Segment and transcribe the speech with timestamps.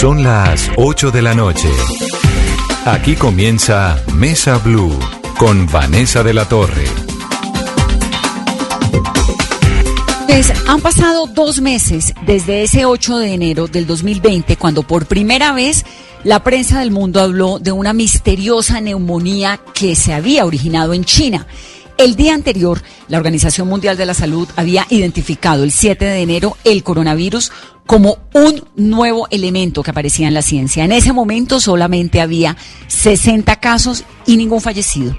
[0.00, 1.68] Son las 8 de la noche.
[2.86, 4.98] Aquí comienza Mesa Blue
[5.38, 6.86] con Vanessa de la Torre.
[10.26, 15.52] Pues han pasado dos meses desde ese 8 de enero del 2020, cuando por primera
[15.52, 15.84] vez
[16.24, 21.46] la prensa del mundo habló de una misteriosa neumonía que se había originado en China.
[21.98, 26.56] El día anterior, la Organización Mundial de la Salud había identificado el 7 de enero
[26.64, 27.52] el coronavirus
[27.90, 30.84] como un nuevo elemento que aparecía en la ciencia.
[30.84, 32.56] En ese momento solamente había
[32.86, 35.16] 60 casos y ningún fallecido.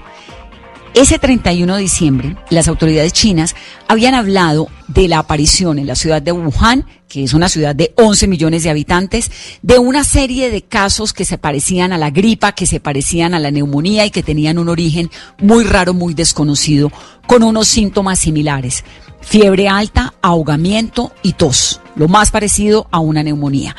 [0.94, 3.54] Ese 31 de diciembre, las autoridades chinas
[3.88, 7.92] habían hablado de la aparición en la ciudad de Wuhan, que es una ciudad de
[7.98, 12.52] 11 millones de habitantes, de una serie de casos que se parecían a la gripa,
[12.52, 16.90] que se parecían a la neumonía y que tenían un origen muy raro, muy desconocido,
[17.26, 18.82] con unos síntomas similares.
[19.22, 23.74] Fiebre alta, ahogamiento y tos, lo más parecido a una neumonía.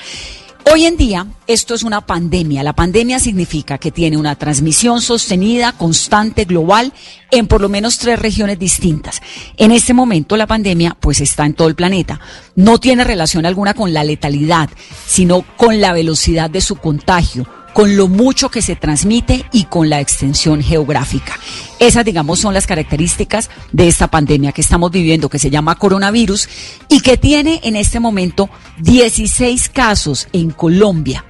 [0.72, 2.64] Hoy en día esto es una pandemia.
[2.64, 6.94] La pandemia significa que tiene una transmisión sostenida, constante, global,
[7.32, 9.22] en por lo menos tres regiones distintas.
[9.58, 12.20] En este momento la pandemia pues está en todo el planeta.
[12.56, 14.70] No tiene relación alguna con la letalidad,
[15.06, 19.90] sino con la velocidad de su contagio con lo mucho que se transmite y con
[19.90, 21.38] la extensión geográfica.
[21.80, 26.48] Esas, digamos, son las características de esta pandemia que estamos viviendo, que se llama coronavirus
[26.88, 31.26] y que tiene en este momento 16 casos en Colombia.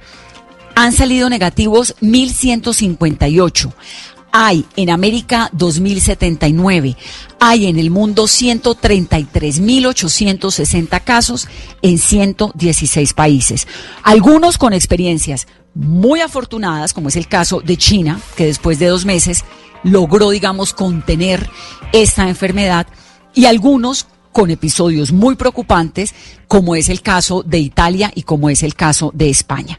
[0.76, 3.72] Han salido negativos 1.158.
[4.36, 6.96] Hay en América 2.079.
[7.38, 11.46] Hay en el mundo 133.860 casos
[11.82, 13.68] en 116 países.
[14.02, 19.04] Algunos con experiencias muy afortunadas, como es el caso de China, que después de dos
[19.04, 19.44] meses
[19.82, 21.48] logró, digamos, contener
[21.92, 22.86] esta enfermedad,
[23.34, 26.14] y algunos con episodios muy preocupantes,
[26.48, 29.78] como es el caso de Italia y como es el caso de España.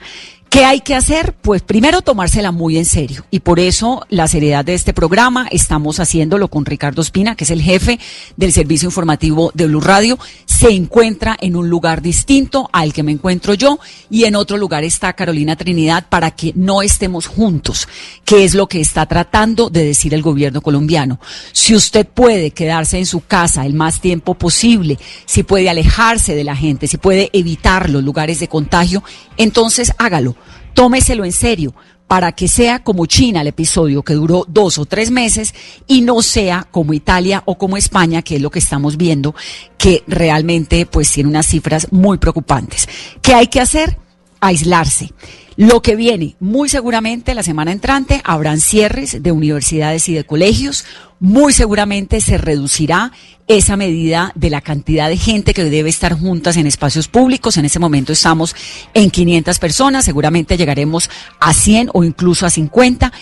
[0.55, 1.33] ¿Qué hay que hacer?
[1.41, 3.25] Pues primero tomársela muy en serio.
[3.29, 7.49] Y por eso la seriedad de este programa estamos haciéndolo con Ricardo Espina, que es
[7.49, 7.99] el jefe
[8.37, 10.17] del servicio informativo de Blue Radio.
[10.45, 13.79] Se encuentra en un lugar distinto al que me encuentro yo
[14.09, 17.89] y en otro lugar está Carolina Trinidad para que no estemos juntos,
[18.23, 21.19] que es lo que está tratando de decir el gobierno colombiano.
[21.51, 26.45] Si usted puede quedarse en su casa el más tiempo posible, si puede alejarse de
[26.45, 29.03] la gente, si puede evitar los lugares de contagio,
[29.35, 30.37] entonces hágalo
[30.75, 31.73] tómeselo en serio
[32.07, 35.55] para que sea como China el episodio que duró dos o tres meses
[35.87, 39.33] y no sea como Italia o como España, que es lo que estamos viendo,
[39.79, 42.87] que realmente pues tiene unas cifras muy preocupantes.
[43.23, 43.97] ¿Qué hay que hacer?
[44.39, 45.11] Aislarse.
[45.57, 50.83] Lo que viene, muy seguramente la semana entrante, habrán cierres de universidades y de colegios,
[51.21, 53.13] muy seguramente se reducirá
[53.47, 57.55] esa medida de la cantidad de gente que debe estar juntas en espacios públicos.
[57.55, 58.53] En ese momento estamos
[58.93, 63.13] en 500 personas, seguramente llegaremos a 100 o incluso a 50.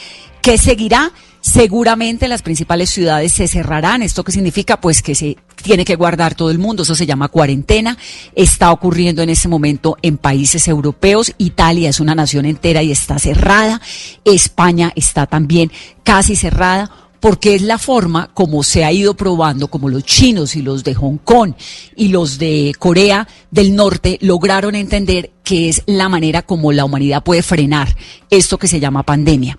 [0.41, 1.11] ¿Qué seguirá?
[1.43, 4.01] Seguramente las principales ciudades se cerrarán.
[4.01, 4.79] ¿Esto qué significa?
[4.79, 6.83] Pues que se tiene que guardar todo el mundo.
[6.83, 7.97] Eso se llama cuarentena.
[8.33, 11.33] Está ocurriendo en ese momento en países europeos.
[11.37, 13.81] Italia es una nación entera y está cerrada.
[14.23, 15.69] España está también
[16.03, 16.89] casi cerrada
[17.19, 20.93] porque es la forma como se ha ido probando, como los chinos y los de
[20.93, 21.55] Hong Kong
[21.97, 27.21] y los de Corea del Norte lograron entender que es la manera como la humanidad
[27.21, 27.95] puede frenar
[28.29, 29.57] esto que se llama pandemia.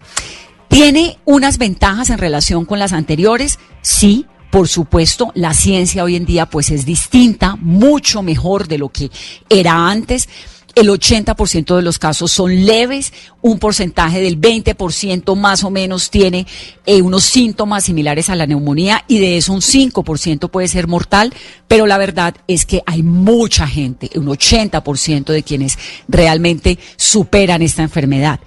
[0.74, 3.60] ¿Tiene unas ventajas en relación con las anteriores?
[3.80, 8.88] Sí, por supuesto, la ciencia hoy en día pues es distinta, mucho mejor de lo
[8.88, 9.08] que
[9.48, 10.28] era antes.
[10.74, 16.44] El 80% de los casos son leves, un porcentaje del 20% más o menos tiene
[16.86, 21.32] eh, unos síntomas similares a la neumonía y de eso un 5% puede ser mortal,
[21.68, 27.84] pero la verdad es que hay mucha gente, un 80% de quienes realmente superan esta
[27.84, 28.40] enfermedad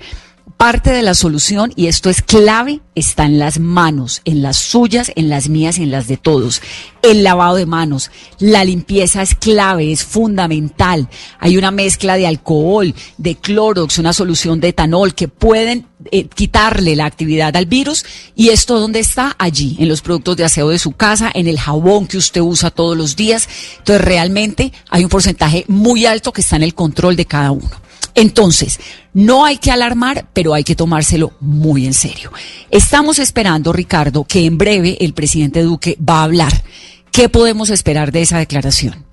[0.57, 5.11] parte de la solución, y esto es clave, está en las manos, en las suyas,
[5.15, 6.61] en las mías y en las de todos.
[7.03, 8.09] El lavado de manos,
[8.39, 11.07] la limpieza es clave, es fundamental.
[11.39, 16.95] Hay una mezcla de alcohol, de clorox, una solución de etanol que pueden eh, quitarle
[16.95, 18.03] la actividad al virus.
[18.35, 19.35] ¿Y esto dónde está?
[19.37, 22.71] Allí, en los productos de aseo de su casa, en el jabón que usted usa
[22.71, 23.47] todos los días.
[23.77, 27.86] Entonces, realmente hay un porcentaje muy alto que está en el control de cada uno.
[28.17, 28.79] Entonces,
[29.13, 32.31] no hay que alarmar, pero hay que tomárselo muy en serio.
[32.71, 36.63] Estamos esperando, Ricardo, que en breve el presidente Duque va a hablar.
[37.11, 39.06] ¿Qué podemos esperar de esa declaración?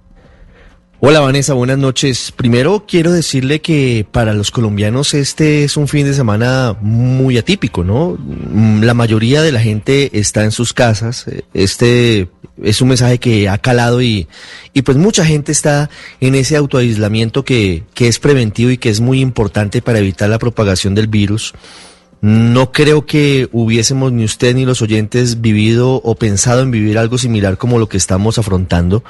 [1.06, 2.32] Hola Vanessa, buenas noches.
[2.34, 7.84] Primero quiero decirle que para los colombianos este es un fin de semana muy atípico,
[7.84, 8.16] ¿no?
[8.80, 11.26] La mayoría de la gente está en sus casas.
[11.52, 12.30] Este
[12.62, 14.28] es un mensaje que ha calado y,
[14.72, 15.90] y pues mucha gente está
[16.20, 20.38] en ese autoaislamiento que, que es preventivo y que es muy importante para evitar la
[20.38, 21.52] propagación del virus.
[22.22, 27.18] No creo que hubiésemos ni usted ni los oyentes vivido o pensado en vivir algo
[27.18, 29.04] similar como lo que estamos afrontando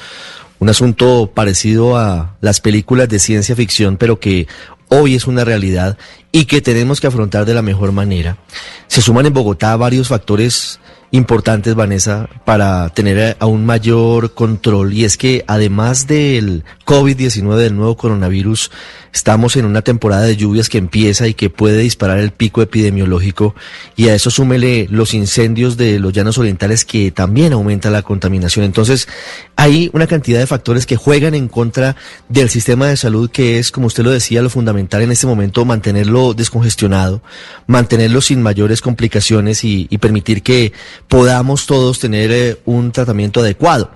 [0.59, 4.47] un asunto parecido a las películas de ciencia ficción, pero que
[4.89, 5.99] hoy es una realidad
[6.33, 8.39] y que tenemos que afrontar de la mejor manera.
[8.87, 10.81] Se suman en Bogotá varios factores
[11.11, 14.93] importantes, Vanessa, para tener aún mayor control.
[14.93, 18.73] Y es que además del COVID-19, del nuevo coronavirus,
[19.15, 23.55] estamos en una temporada de lluvias que empieza y que puede disparar el pico epidemiológico.
[23.97, 28.65] Y a eso súmele los incendios de los llanos orientales que también aumenta la contaminación.
[28.65, 29.09] Entonces,
[29.55, 31.95] hay una cantidad de factores que juegan en contra
[32.29, 35.65] del sistema de salud que es, como usted lo decía, lo fundamental en este momento,
[35.65, 37.23] mantenerlo descongestionado,
[37.69, 40.73] mantenerlo sin mayores complicaciones y, permitir que
[41.09, 43.91] podamos todos tener eh, un tratamiento adecuado.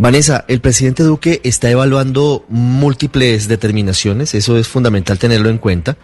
[0.00, 5.98] Vanessa, el presidente Duque está evaluando múltiples determinaciones, eso es fundamental tenerlo en cuenta.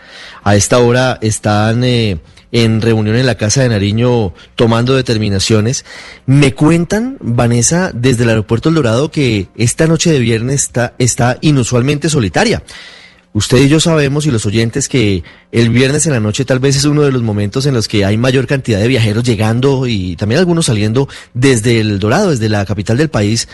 [0.44, 2.18] A esta hora están eh,
[2.52, 5.86] en reunión en la Casa de Nariño tomando determinaciones.
[6.26, 11.38] Me cuentan, Vanessa, desde el aeropuerto El Dorado que esta noche de viernes está, está
[11.40, 12.62] inusualmente solitaria.
[13.36, 15.22] Usted y yo sabemos y los oyentes que
[15.52, 18.02] el viernes en la noche tal vez es uno de los momentos en los que
[18.02, 22.64] hay mayor cantidad de viajeros llegando y también algunos saliendo desde el Dorado, desde la
[22.64, 23.46] capital del país.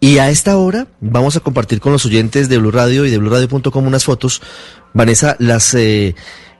[0.00, 3.18] Y a esta hora vamos a compartir con los oyentes de Blue Radio y de
[3.18, 4.40] BlueRadio.com unas fotos.
[4.94, 6.14] Vanessa, las eh,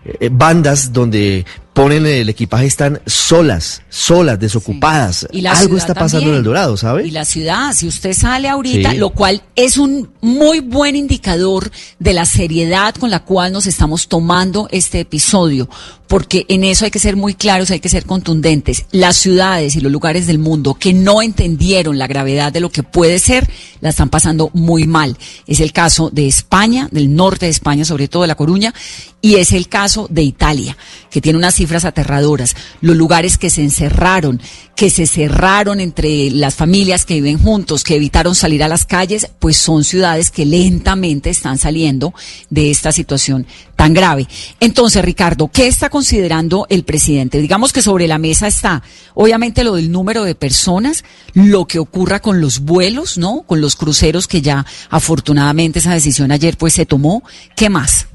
[0.05, 1.47] eh, bandas donde
[1.81, 5.27] ponen el equipaje están solas, solas, desocupadas.
[5.33, 7.07] Y Algo está pasando en el Dorado, ¿sabe?
[7.07, 12.13] Y la ciudad, si usted sale ahorita, lo cual es un muy buen indicador de
[12.13, 15.71] la seriedad con la cual nos estamos tomando este episodio,
[16.07, 18.85] porque en eso hay que ser muy claros, hay que ser contundentes.
[18.91, 22.83] Las ciudades y los lugares del mundo que no entendieron la gravedad de lo que
[22.83, 23.49] puede ser,
[23.81, 25.17] la están pasando muy mal.
[25.47, 28.75] Es el caso de España, del norte de España, sobre todo de La Coruña,
[29.23, 30.77] y es el caso de Italia,
[31.11, 32.57] que tiene unas cifras aterradoras.
[32.81, 34.41] Los lugares que se encerraron,
[34.75, 39.29] que se cerraron entre las familias que viven juntos, que evitaron salir a las calles,
[39.39, 42.13] pues son ciudades que lentamente están saliendo
[42.49, 43.47] de esta situación
[43.77, 44.27] tan grave.
[44.59, 47.41] Entonces, Ricardo, ¿qué está considerando el presidente?
[47.41, 48.83] Digamos que sobre la mesa está,
[49.15, 53.43] obviamente, lo del número de personas, lo que ocurra con los vuelos, ¿no?
[53.43, 57.23] Con los cruceros que ya, afortunadamente, esa decisión ayer pues se tomó.
[57.55, 58.10] ¿Qué más?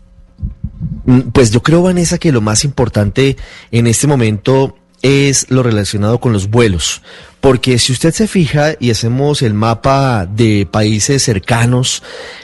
[1.06, 3.38] Mm, pues yo creo, Vanessa, que lo más importante
[3.72, 7.02] en este momento es lo relacionado con los vuelos.
[7.42, 12.02] Porque si usted se fija y hacemos el mapa de países cercanos,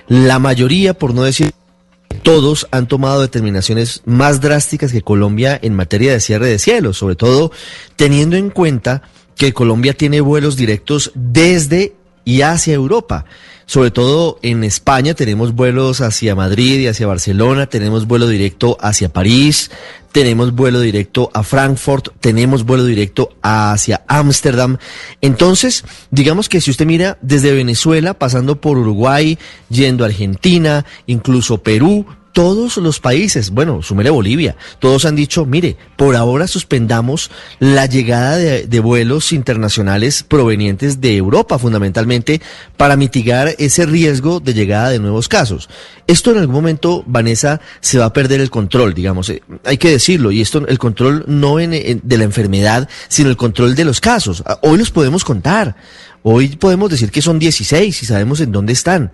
[0.07, 1.51] la mayoría, por no decir
[2.23, 7.15] todos han tomado determinaciones más drásticas que Colombia en materia de cierre de cielos, sobre
[7.15, 7.51] todo
[7.95, 9.01] teniendo en cuenta
[9.35, 13.25] que Colombia tiene vuelos directos desde y hacia Europa.
[13.65, 19.09] Sobre todo en España tenemos vuelos hacia Madrid y hacia Barcelona, tenemos vuelo directo hacia
[19.09, 19.71] París,
[20.11, 24.77] tenemos vuelo directo a Frankfurt, tenemos vuelo directo hacia Ámsterdam.
[25.21, 29.37] Entonces, digamos que si usted mira desde Venezuela, pasando por Uruguay,
[29.69, 35.77] yendo a Argentina, incluso Perú, todos los países, bueno, sumere Bolivia, todos han dicho, mire,
[35.97, 37.29] por ahora suspendamos
[37.59, 42.41] la llegada de, vuelos internacionales provenientes de Europa, fundamentalmente,
[42.77, 45.69] para mitigar ese riesgo de llegada de nuevos casos.
[46.07, 49.91] Esto en algún momento, Vanessa, se va a perder el control, digamos, eh, hay que
[49.91, 54.41] decirlo, y esto, el control no de la enfermedad, sino el control de los casos.
[54.45, 55.75] Ah, hoy los podemos contar,
[56.23, 59.11] hoy podemos decir que son 16 y sabemos en dónde están.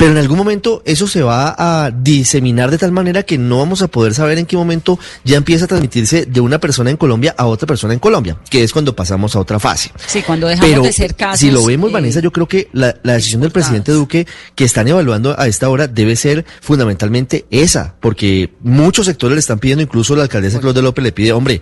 [0.00, 3.82] Pero en algún momento eso se va a diseminar de tal manera que no vamos
[3.82, 7.34] a poder saber en qué momento ya empieza a transmitirse de una persona en Colombia
[7.36, 9.92] a otra persona en Colombia, que es cuando pasamos a otra fase.
[10.06, 11.40] Sí, cuando dejamos de ser casos.
[11.40, 15.38] Si lo vemos, Vanessa, yo creo que la, decisión del presidente Duque que están evaluando
[15.38, 20.22] a esta hora debe ser fundamentalmente esa, porque muchos sectores le están pidiendo, incluso la
[20.22, 21.60] alcaldesa Claudia López le pide, hombre,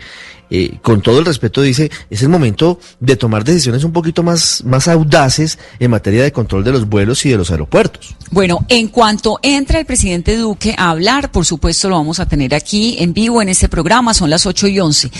[0.50, 4.62] eh, con todo el respeto, dice, es el momento de tomar decisiones un poquito más,
[4.64, 8.16] más audaces en materia de control de los vuelos y de los aeropuertos.
[8.30, 12.54] Bueno, en cuanto entre el presidente Duque a hablar, por supuesto lo vamos a tener
[12.54, 15.10] aquí en vivo en este programa, son las 8 y 11.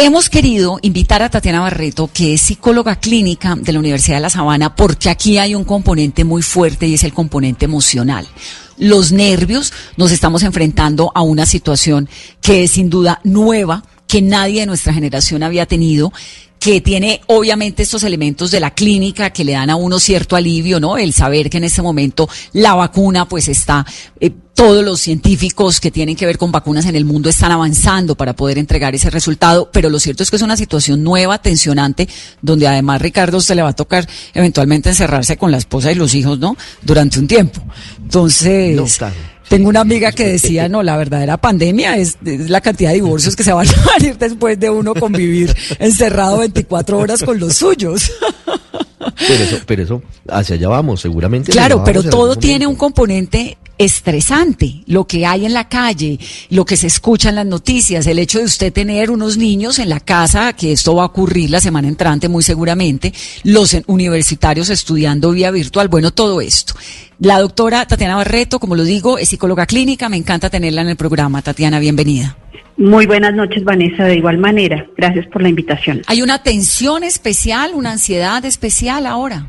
[0.00, 4.30] Hemos querido invitar a Tatiana Barreto, que es psicóloga clínica de la Universidad de La
[4.30, 8.28] Sabana, porque aquí hay un componente muy fuerte y es el componente emocional.
[8.76, 12.08] Los nervios, nos estamos enfrentando a una situación
[12.40, 16.12] que es sin duda nueva, que nadie de nuestra generación había tenido,
[16.58, 20.80] que tiene obviamente estos elementos de la clínica que le dan a uno cierto alivio,
[20.80, 20.98] ¿no?
[20.98, 23.86] El saber que en este momento la vacuna pues está,
[24.18, 28.16] eh, todos los científicos que tienen que ver con vacunas en el mundo están avanzando
[28.16, 32.08] para poder entregar ese resultado, pero lo cierto es que es una situación nueva, tensionante,
[32.42, 36.12] donde además Ricardo se le va a tocar eventualmente encerrarse con la esposa y los
[36.14, 36.56] hijos, ¿no?
[36.82, 37.62] Durante un tiempo.
[38.02, 38.74] Entonces...
[39.48, 43.44] Tengo una amiga que decía, no, la verdadera pandemia es, la cantidad de divorcios que
[43.44, 48.12] se van a salir después de uno convivir encerrado 24 horas con los suyos.
[48.98, 51.52] Pero eso, pero eso, hacia allá vamos, seguramente.
[51.52, 56.18] Claro, pero todo tiene un componente estresante, lo que hay en la calle,
[56.50, 59.88] lo que se escucha en las noticias, el hecho de usted tener unos niños en
[59.88, 63.12] la casa, que esto va a ocurrir la semana entrante muy seguramente,
[63.44, 66.74] los universitarios estudiando vía virtual, bueno, todo esto.
[67.20, 70.96] La doctora Tatiana Barreto, como lo digo, es psicóloga clínica, me encanta tenerla en el
[70.96, 71.42] programa.
[71.42, 72.36] Tatiana, bienvenida.
[72.78, 74.86] Muy buenas noches, Vanessa, de igual manera.
[74.96, 76.02] Gracias por la invitación.
[76.06, 79.48] ¿Hay una tensión especial, una ansiedad especial ahora?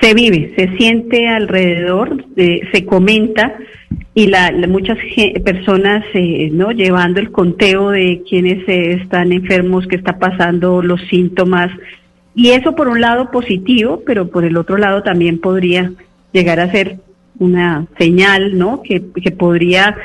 [0.00, 3.56] Se vive, se siente alrededor, se comenta
[4.14, 4.98] y la, muchas
[5.44, 11.00] personas eh, no llevando el conteo de quienes eh, están enfermos, qué está pasando, los
[11.08, 11.72] síntomas.
[12.36, 15.90] Y eso por un lado positivo, pero por el otro lado también podría
[16.32, 16.98] llegar a ser
[17.40, 18.80] una señal, ¿no?
[18.82, 19.96] Que, que podría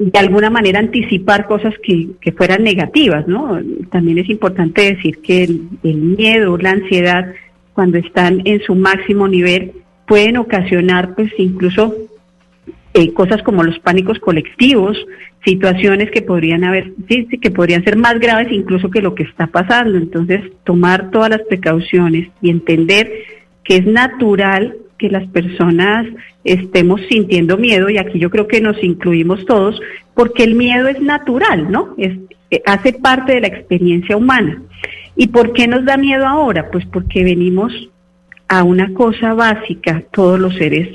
[0.00, 3.60] de alguna manera anticipar cosas que, que, fueran negativas, ¿no?
[3.90, 7.34] También es importante decir que el, miedo, la ansiedad,
[7.74, 9.72] cuando están en su máximo nivel,
[10.06, 11.94] pueden ocasionar, pues, incluso
[12.94, 14.96] eh, cosas como los pánicos colectivos,
[15.44, 19.48] situaciones que podrían haber, sí, que podrían ser más graves incluso que lo que está
[19.48, 19.98] pasando.
[19.98, 23.12] Entonces, tomar todas las precauciones y entender
[23.64, 26.06] que es natural que las personas
[26.44, 29.80] estemos sintiendo miedo y aquí yo creo que nos incluimos todos
[30.12, 31.94] porque el miedo es natural, ¿no?
[31.96, 32.18] Es,
[32.50, 34.62] eh, hace parte de la experiencia humana.
[35.16, 36.70] ¿Y por qué nos da miedo ahora?
[36.70, 37.72] Pues porque venimos
[38.46, 40.90] a una cosa básica todos los seres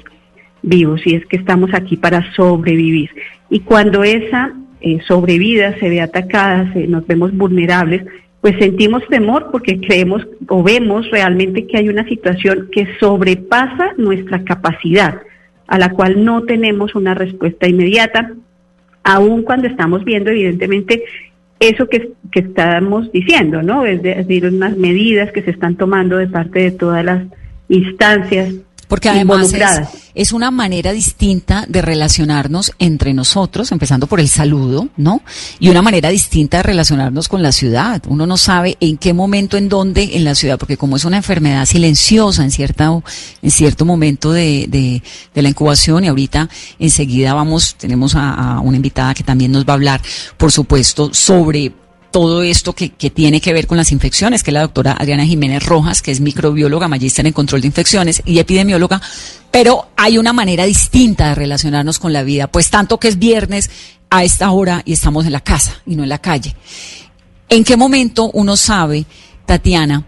[0.62, 3.10] vivos y es que estamos aquí para sobrevivir.
[3.50, 8.04] Y cuando esa eh, sobrevida se ve atacada, se, nos vemos vulnerables,
[8.46, 14.44] pues sentimos temor porque creemos o vemos realmente que hay una situación que sobrepasa nuestra
[14.44, 15.20] capacidad,
[15.66, 18.34] a la cual no tenemos una respuesta inmediata,
[19.04, 21.04] aun cuando estamos viendo evidentemente
[21.60, 23.84] eso que, que estamos diciendo, ¿no?
[23.84, 27.24] Es decir, unas medidas que se están tomando de parte de todas las
[27.68, 28.54] instancias
[28.88, 29.54] porque además
[30.14, 35.22] es, una manera distinta de relacionarnos entre nosotros, empezando por el saludo, ¿no?
[35.60, 38.02] Y una manera distinta de relacionarnos con la ciudad.
[38.08, 41.18] Uno no sabe en qué momento, en dónde en la ciudad, porque como es una
[41.18, 42.92] enfermedad silenciosa en, cierta,
[43.42, 46.50] en cierto momento de, de, de la incubación y ahorita
[46.80, 50.02] enseguida vamos, tenemos a, a una invitada que también nos va a hablar,
[50.38, 51.74] por supuesto, sobre
[52.16, 55.66] todo esto que, tiene que ver con las infecciones, que es la doctora Adriana Jiménez
[55.66, 59.02] Rojas, que es microbióloga, magíster en control de infecciones y epidemióloga,
[59.52, 63.70] pero hay una manera distinta de relacionarnos con la vida, pues tanto que es viernes
[64.10, 66.56] a esta hora y estamos en la casa y no en la calle.
[67.50, 69.06] ¿En qué momento uno sabe,
[69.46, 70.06] Tatiana,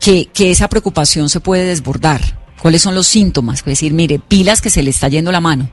[0.00, 2.20] que, que esa preocupación se puede desbordar?
[2.60, 3.60] ¿Cuáles son los síntomas?
[3.60, 5.70] Es decir, mire, pilas que se le está yendo la mano.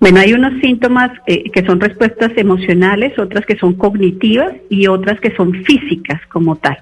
[0.00, 5.20] Bueno, hay unos síntomas eh, que son respuestas emocionales, otras que son cognitivas y otras
[5.20, 6.78] que son físicas como tal.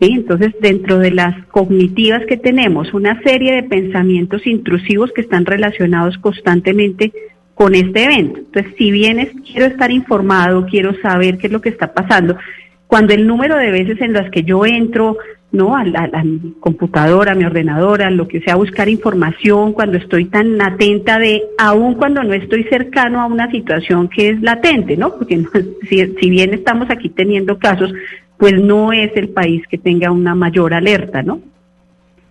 [0.00, 6.16] Entonces, dentro de las cognitivas que tenemos, una serie de pensamientos intrusivos que están relacionados
[6.18, 7.12] constantemente
[7.54, 8.38] con este evento.
[8.38, 12.38] Entonces, si bien quiero estar informado, quiero saber qué es lo que está pasando,
[12.86, 15.18] cuando el número de veces en las que yo entro
[15.52, 15.76] ¿no?
[15.76, 20.60] A, la, mi computadora, a mi ordenadora, lo que sea, buscar información cuando estoy tan
[20.62, 25.16] atenta de, aun cuando no estoy cercano a una situación que es latente, ¿no?
[25.16, 25.44] Porque
[25.88, 27.92] si, si, bien estamos aquí teniendo casos,
[28.36, 31.40] pues no es el país que tenga una mayor alerta, ¿no?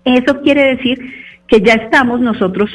[0.05, 0.99] Eso quiere decir
[1.47, 2.69] que ya estamos nosotros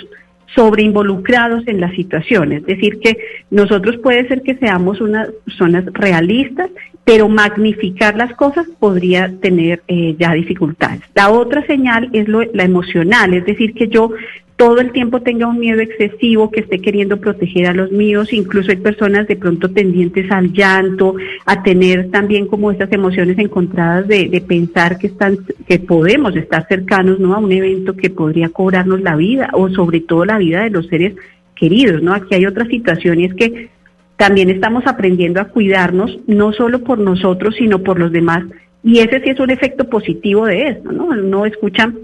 [0.55, 3.17] sobreinvolucrados en la situación, es decir, que
[3.51, 6.71] nosotros puede ser que seamos unas personas realistas
[7.05, 11.03] pero magnificar las cosas podría tener eh, ya dificultades.
[11.15, 14.11] La otra señal es lo, la emocional, es decir, que yo
[14.57, 18.71] todo el tiempo tenga un miedo excesivo, que esté queriendo proteger a los míos, incluso
[18.71, 24.29] hay personas de pronto tendientes al llanto, a tener también como estas emociones encontradas de,
[24.29, 27.35] de pensar que están, que podemos estar cercanos ¿no?
[27.35, 30.87] a un evento que podría cobrarnos la vida, o sobre todo la vida de los
[30.87, 31.15] seres
[31.57, 32.13] queridos, ¿no?
[32.15, 33.71] Aquí hay otra situación y es que
[34.17, 38.45] también estamos aprendiendo a cuidarnos, no solo por nosotros, sino por los demás.
[38.83, 41.15] Y ese sí es un efecto positivo de esto, ¿no?
[41.15, 41.99] No escuchan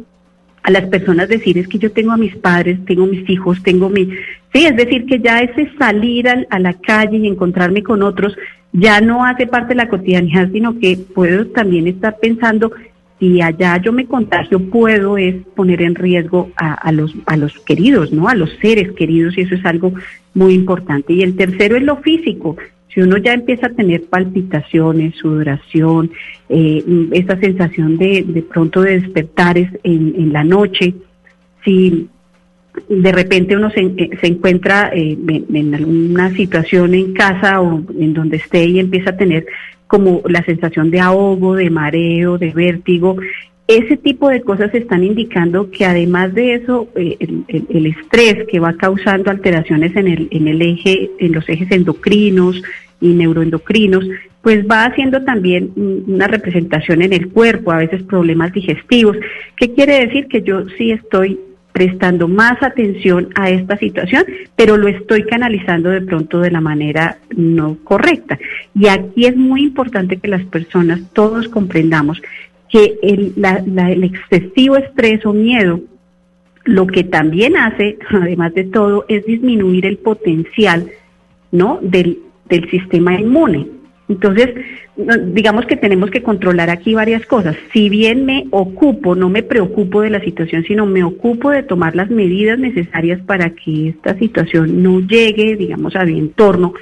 [0.63, 3.89] a las personas decir es que yo tengo a mis padres, tengo mis hijos, tengo
[3.89, 4.11] mi...
[4.53, 8.37] Sí, es decir, que ya ese salir a la calle y encontrarme con otros
[8.73, 12.73] ya no hace parte de la cotidianidad, sino que puedo también estar pensando
[13.19, 17.59] si allá yo me contagio, puedo es poner en riesgo a, a, los, a los
[17.61, 18.29] queridos, ¿no?
[18.29, 19.93] A los seres queridos, y eso es algo
[20.35, 21.13] muy importante.
[21.13, 22.57] Y el tercero es lo físico.
[22.93, 26.11] Si uno ya empieza a tener palpitaciones, sudoración,
[26.49, 30.95] eh, esa sensación de, de pronto de despertar en, en la noche,
[31.65, 32.09] si
[32.89, 38.15] de repente uno se, eh, se encuentra eh, en, alguna situación en casa o en
[38.15, 39.47] donde esté y empieza a tener
[39.87, 43.17] como la sensación de ahogo, de mareo, de vértigo,
[43.77, 47.17] ese tipo de cosas están indicando que además de eso, eh,
[47.49, 52.61] el, estrés que va causando alteraciones en el, en el eje, en los ejes endocrinos
[53.01, 54.05] y neuroendocrinos,
[54.43, 59.17] pues va haciendo también una representación en el cuerpo, a veces problemas digestivos.
[59.57, 60.27] ¿Qué quiere decir?
[60.27, 61.39] Que yo sí estoy
[61.73, 64.25] prestando más atención a esta situación,
[64.57, 68.39] pero lo estoy canalizando de pronto de la manera no correcta.
[68.75, 72.21] Y aquí es muy importante que las personas, todos comprendamos
[72.71, 75.81] que el, el excesivo estrés o miedo
[76.65, 80.91] lo que también hace, además de todo, es disminuir el potencial
[81.53, 81.79] ¿no?
[81.83, 83.67] del, del sistema inmune.
[84.09, 84.49] Entonces,
[84.97, 87.57] digamos que tenemos que controlar aquí varias cosas.
[87.73, 91.95] Si bien me ocupo, no me preocupo de la situación, sino me ocupo de tomar
[91.95, 96.75] las medidas necesarias para que esta situación no llegue, digamos, a mi entorno,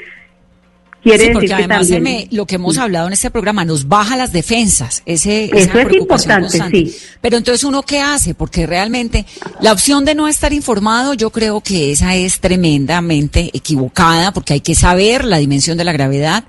[1.09, 1.89] Quiere sí, porque además
[2.31, 5.03] lo que hemos hablado en este programa nos baja las defensas.
[5.07, 6.97] Ese, Eso es importante, sí.
[7.21, 9.27] Pero entonces uno qué hace, porque realmente
[9.61, 14.61] la opción de no estar informado, yo creo que esa es tremendamente equivocada, porque hay
[14.61, 16.45] que saber la dimensión de la gravedad,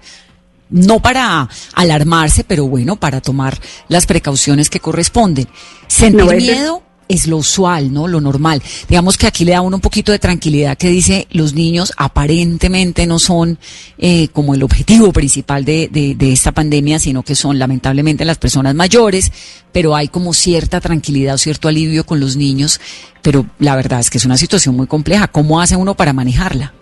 [0.70, 5.48] no para alarmarse, pero bueno, para tomar las precauciones que corresponden.
[5.88, 8.08] Sentir miedo es lo usual, ¿no?
[8.08, 8.62] Lo normal.
[8.88, 13.08] Digamos que aquí le da uno un poquito de tranquilidad que dice los niños aparentemente
[13.08, 13.58] no son
[13.98, 18.38] eh, como el objetivo principal de, de, de, esta pandemia, sino que son lamentablemente las
[18.38, 19.32] personas mayores,
[19.74, 22.80] pero hay como cierta tranquilidad o cierto alivio con los niños,
[23.24, 25.28] pero la verdad es que es una situación muy compleja.
[25.28, 26.74] ¿Cómo hace uno para manejarla?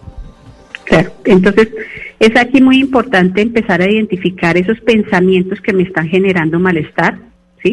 [0.84, 1.70] Claro, entonces
[2.20, 7.20] es aquí muy importante empezar a identificar esos pensamientos que me están generando malestar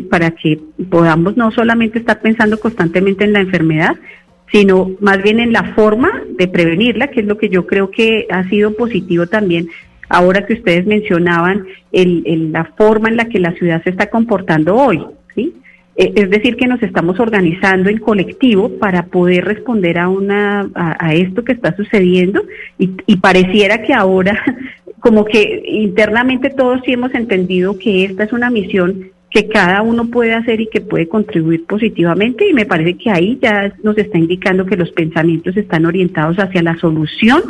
[0.03, 0.59] Para que
[0.91, 3.97] podamos no solamente estar pensando constantemente en la enfermedad,
[4.53, 8.27] sino más bien en la forma de prevenirla, que es lo que yo creo que
[8.31, 9.69] ha sido positivo también
[10.09, 14.77] ahora que ustedes mencionaban el, la forma en la que la ciudad se está comportando
[14.77, 15.05] hoy.
[15.97, 21.15] Eh, es decir, que nos estamos organizando en colectivo para poder responder a, una, a,
[21.15, 22.43] esto que está sucediendo
[22.79, 24.43] y, y, pareciera que ahora
[24.99, 30.07] como que internamente todos sí hemos entendido que esta es una misión que cada uno
[30.07, 34.17] puede hacer y que puede contribuir positivamente y me parece que ahí ya nos está
[34.17, 37.43] indicando que los pensamientos están orientados hacia la solución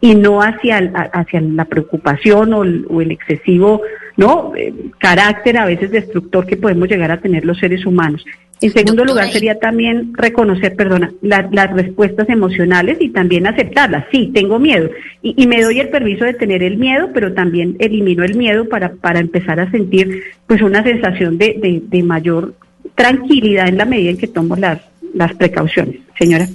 [0.00, 0.78] y no hacia,
[1.12, 3.80] hacia la preocupación o el, excesivo
[4.20, 8.24] no eh, carácter a veces destructor que podemos llegar a tener los seres humanos.
[8.60, 14.04] En segundo lugar, sería también reconocer, perdona, las respuestas emocionales y también aceptarlas.
[14.12, 14.90] Sí, tengo miedo
[15.22, 18.92] y, me doy el permiso de tener el miedo, pero también elimino el miedo para,
[18.92, 22.54] para empezar a sentir pues una sensación de, de, de mayor
[22.94, 24.82] tranquilidad en la medida en que tomo las,
[25.14, 25.96] las precauciones.
[26.18, 26.46] Señora.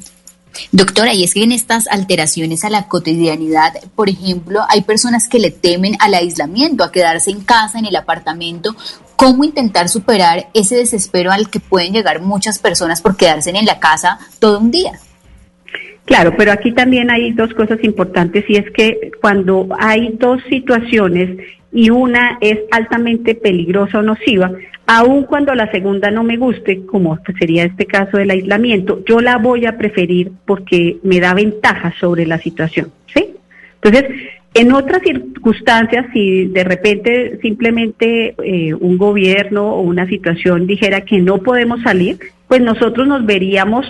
[0.72, 5.40] Doctora, y es que en estas alteraciones a la cotidianidad, por ejemplo, hay personas que
[5.40, 8.76] le temen al aislamiento, a quedarse en casa, en el apartamento.
[9.16, 13.80] ¿Cómo intentar superar ese desespero al que pueden llegar muchas personas por quedarse en la
[13.80, 15.00] casa todo un día?
[16.06, 21.40] Claro, pero aquí también hay dos cosas importantes y es que cuando hay dos situaciones
[21.74, 24.52] y una es altamente peligrosa o nociva,
[24.88, 29.38] aun cuando la segunda no me guste, como sería este caso del aislamiento, yo la
[29.38, 33.36] voy a preferir porque me da ventaja sobre la situación, ¿sí?
[33.82, 34.12] Entonces,
[34.54, 41.20] en otras circunstancias, si de repente simplemente eh, un gobierno o una situación dijera que
[41.20, 42.18] no podemos salir,
[42.48, 43.86] pues nosotros nos veríamos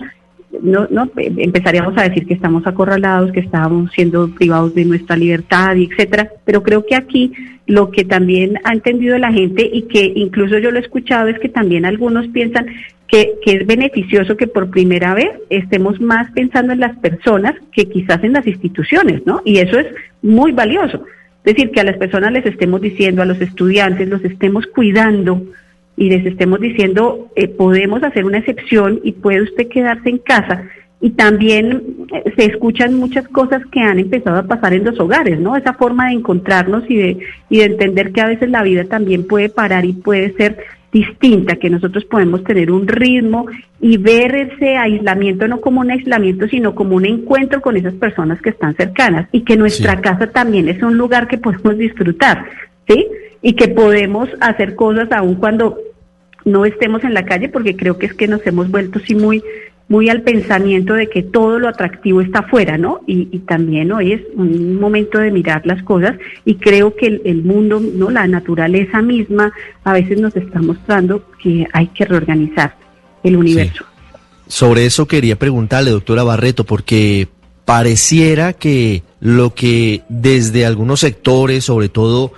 [0.62, 5.76] no, no empezaríamos a decir que estamos acorralados, que estamos siendo privados de nuestra libertad,
[5.76, 6.30] y etcétera.
[6.46, 7.32] Pero creo que aquí
[7.68, 11.40] lo que también ha entendido la gente y que incluso yo lo he escuchado es
[11.40, 12.68] que también algunos piensan
[13.08, 17.88] que, que es beneficioso que por primera vez estemos más pensando en las personas que
[17.88, 19.42] quizás en las instituciones, ¿no?
[19.46, 19.88] Y eso es
[20.22, 21.06] muy valioso.
[21.44, 25.44] Es decir, que a las personas les estemos diciendo, a los estudiantes, los estemos cuidando
[25.98, 30.64] y les estemos diciendo, eh, podemos hacer una excepción y puede usted quedarse en casa.
[31.02, 35.40] Y también eh, se escuchan muchas cosas que han empezado a pasar en los hogares,
[35.40, 35.56] ¿no?
[35.56, 37.18] Esa forma de encontrarnos y de,
[37.50, 40.58] y de entender que a veces la vida también puede parar y puede ser
[40.92, 43.48] distinta, que nosotros podemos tener un ritmo
[43.82, 48.42] y ver ese aislamiento no como un aislamiento, sino como un encuentro con esas personas
[48.42, 52.46] que están cercanas y que nuestra casa también es un lugar que podemos disfrutar,
[52.88, 53.06] ¿sí?
[53.46, 55.78] Y que podemos hacer cosas aun cuando
[56.46, 59.44] no estemos en la calle, porque creo que es que nos hemos vuelto sí muy
[59.88, 63.02] muy al pensamiento de que todo lo atractivo está afuera, ¿no?
[63.06, 67.80] Y, también hoy es un momento de mirar las cosas y creo que el, mundo,
[67.80, 68.10] ¿no?
[68.10, 69.54] La naturaleza misma
[69.84, 72.76] a veces nos está mostrando que hay que reorganizar
[73.24, 73.86] el universo.
[74.48, 77.28] Sobre eso quería preguntarle, doctora Barreto, porque
[77.66, 82.34] pareciera que lo que desde algunos sectores, sobre todo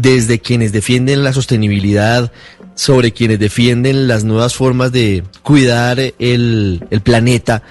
[0.00, 2.32] desde quienes defienden la sostenibilidad,
[2.74, 7.62] sobre quienes defienden las nuevas formas de cuidar el, planeta,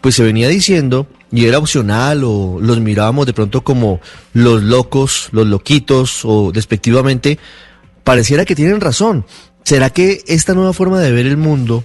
[0.00, 4.00] pues se venía diciendo y era opcional o los mirábamos de pronto como
[4.32, 7.38] los locos, los loquitos o despectivamente,
[8.04, 9.24] pareciera que tienen razón.
[9.64, 11.84] ¿Será que esta nueva forma de ver el mundo,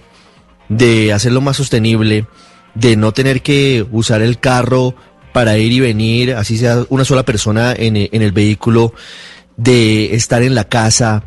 [0.67, 2.25] de hacerlo más sostenible,
[2.73, 4.95] de no tener que usar el carro
[5.31, 8.93] para ir y venir, así sea una sola persona en, en el vehículo,
[9.57, 11.23] de estar en la casa,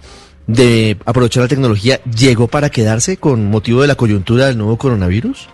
[0.46, 5.48] de aprovechar la tecnología llegó para quedarse con motivo de la coyuntura del nuevo coronavirus?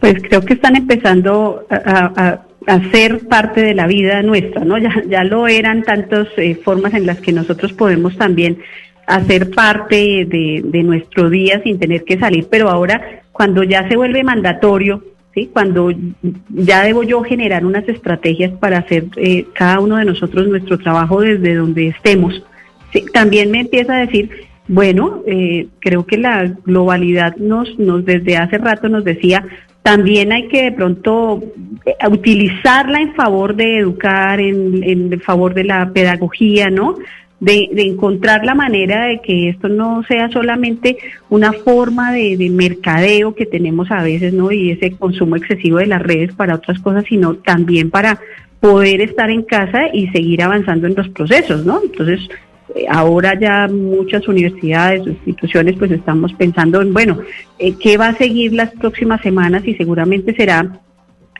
[0.00, 2.40] Pues creo que están empezando a,
[2.92, 4.78] ser parte de la vida nuestra, ¿no?
[4.78, 8.58] Ya, ya lo eran tantas eh, formas en las que nosotros podemos también
[9.06, 13.96] hacer parte de, de, nuestro día sin tener que salir, pero ahora cuando ya se
[13.96, 15.02] vuelve mandatorio,
[15.48, 15.92] Cuando
[16.48, 21.20] ya debo yo generar unas estrategias para hacer eh, cada uno de nosotros nuestro trabajo
[21.20, 22.42] desde donde estemos,
[23.12, 24.30] también me empieza a decir,
[24.68, 29.44] bueno, eh, creo que la globalidad nos, nos desde hace rato nos decía,
[29.82, 31.42] también hay que de pronto
[31.86, 36.96] eh, utilizarla en favor de educar, en, en favor de la pedagogía, ¿no?
[37.40, 40.98] De, de, encontrar la manera de que esto no sea solamente
[41.30, 44.52] una forma de, de, mercadeo que tenemos a veces, ¿no?
[44.52, 48.20] Y ese consumo excesivo de las redes para otras cosas, sino también para
[48.60, 51.80] poder estar en casa y seguir avanzando en los procesos, ¿no?
[51.82, 52.28] Entonces,
[52.74, 57.18] eh, ahora ya muchas universidades instituciones pues estamos pensando en, bueno,
[57.58, 59.66] eh, ¿qué va a seguir las próximas semanas?
[59.66, 60.80] Y seguramente será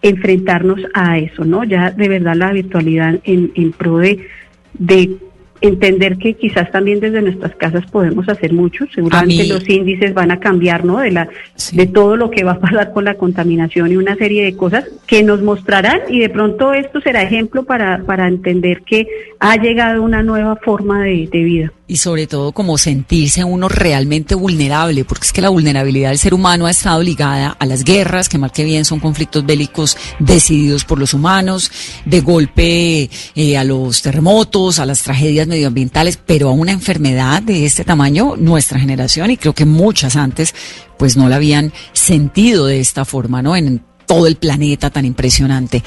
[0.03, 1.63] enfrentarnos a eso, ¿no?
[1.65, 5.17] Ya de verdad la virtualidad en, en pro de
[5.61, 8.87] entender que quizás también desde nuestras casas podemos hacer mucho.
[8.95, 10.99] Seguramente los índices van a cambiar, ¿no?
[10.99, 11.29] De la
[11.73, 14.85] de todo lo que va a pasar con la contaminación y una serie de cosas
[15.07, 19.07] que nos mostrarán y de pronto esto será ejemplo para para entender que
[19.39, 24.37] ha llegado una nueva forma de, de vida y sobre todo como sentirse uno realmente
[24.37, 28.29] vulnerable, porque es que la vulnerabilidad del ser humano ha estado ligada a las guerras,
[28.29, 31.73] que mal que bien son conflictos bélicos decididos por los humanos,
[32.05, 37.67] de golpe eh, a los terremotos, a las tragedias medioambientales, pero a una enfermedad de
[37.67, 40.55] este tamaño, nuestra generación, y creo que muchas antes,
[40.97, 43.57] pues no la habían sentido de esta forma, ¿no?
[43.57, 45.83] En todo el planeta tan impresionante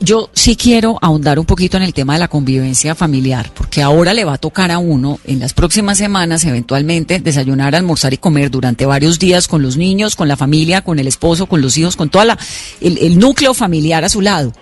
[0.00, 4.14] yo sí quiero ahondar un poquito en el tema de la convivencia familiar, porque ahora
[4.14, 8.50] le va a tocar a uno en las próximas semanas eventualmente desayunar, almorzar y comer
[8.50, 11.96] durante varios días con los niños, con la familia, con el esposo, con los hijos,
[11.96, 12.38] con toda la
[12.80, 14.52] el, núcleo familiar a su lado.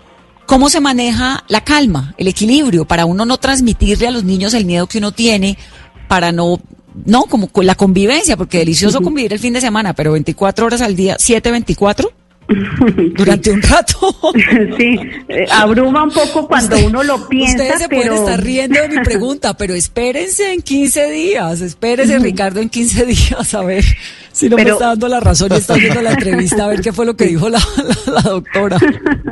[0.46, 4.66] ¿Cómo se maneja la calma, el equilibrio para uno no transmitirle a los niños el
[4.66, 5.56] miedo que uno tiene,
[6.08, 6.60] para no
[7.04, 10.80] no, como con la convivencia, porque delicioso convivir el fin de semana, pero 24 horas
[10.80, 12.23] al día, 7, 24
[13.16, 14.14] durante un rato.
[14.76, 17.62] sí, eh, abruma un poco cuando uno lo piensa.
[17.62, 22.60] Ustedes se pueden estar riendo de mi pregunta, pero espérense en 15 días, espérense Ricardo
[22.60, 23.84] en 15 días a ver
[24.32, 26.92] si no me está dando la razón y está viendo la entrevista a ver qué
[26.92, 27.60] fue lo que dijo la,
[28.24, 28.78] doctora.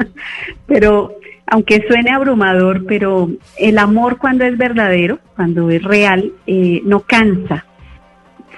[0.67, 7.01] Pero aunque suene abrumador, pero el amor cuando es verdadero, cuando es real, eh, no
[7.01, 7.67] cansa.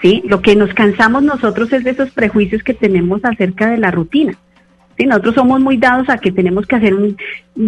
[0.01, 0.23] ¿sí?
[0.27, 4.39] Lo que nos cansamos nosotros es de esos prejuicios que tenemos acerca de la rutina.
[4.97, 5.07] ¿Sí?
[5.07, 7.17] Nosotros somos muy dados a que tenemos que hacer un,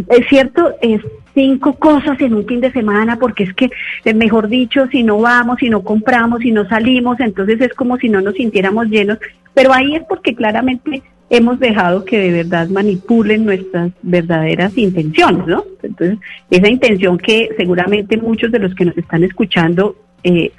[0.08, 1.00] es cierto, es
[1.34, 3.70] cinco cosas en un fin de semana, porque es que,
[4.04, 7.98] eh, mejor dicho, si no vamos, si no compramos, si no salimos, entonces es como
[7.98, 9.18] si no nos sintiéramos llenos,
[9.54, 15.64] pero ahí es porque claramente hemos dejado que de verdad manipulen nuestras verdaderas intenciones, ¿no?
[15.82, 16.18] Entonces,
[16.50, 20.52] esa intención que seguramente muchos de los que nos están escuchando eh,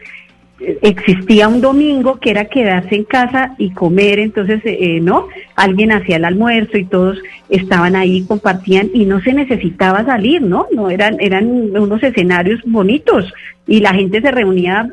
[0.60, 5.28] existía un domingo que era quedarse en casa y comer, entonces, eh, ¿no?
[5.56, 10.68] Alguien hacía el almuerzo y todos estaban ahí, compartían y no se necesitaba salir, ¿no?
[10.74, 13.32] No eran, eran unos escenarios bonitos
[13.68, 14.90] y la gente se reunía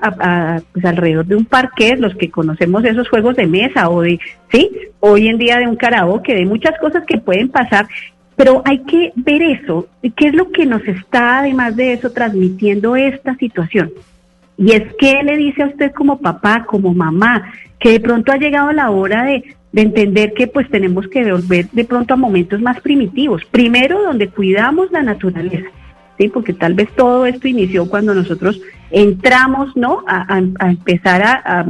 [0.72, 4.18] pues alrededor de un parque, los que conocemos esos juegos de mesa o de,
[4.50, 7.86] sí, hoy en día de un karaoke, de muchas cosas que pueden pasar
[8.36, 12.96] pero hay que ver eso, qué es lo que nos está, además de eso, transmitiendo
[12.96, 13.92] esta situación.
[14.56, 18.36] Y es que le dice a usted como papá, como mamá, que de pronto ha
[18.36, 22.60] llegado la hora de, de entender que pues tenemos que volver de pronto a momentos
[22.60, 23.44] más primitivos.
[23.50, 25.68] Primero, donde cuidamos la naturaleza,
[26.18, 26.28] ¿sí?
[26.28, 30.04] Porque tal vez todo esto inició cuando nosotros entramos, ¿no?
[30.06, 31.66] A, empezar a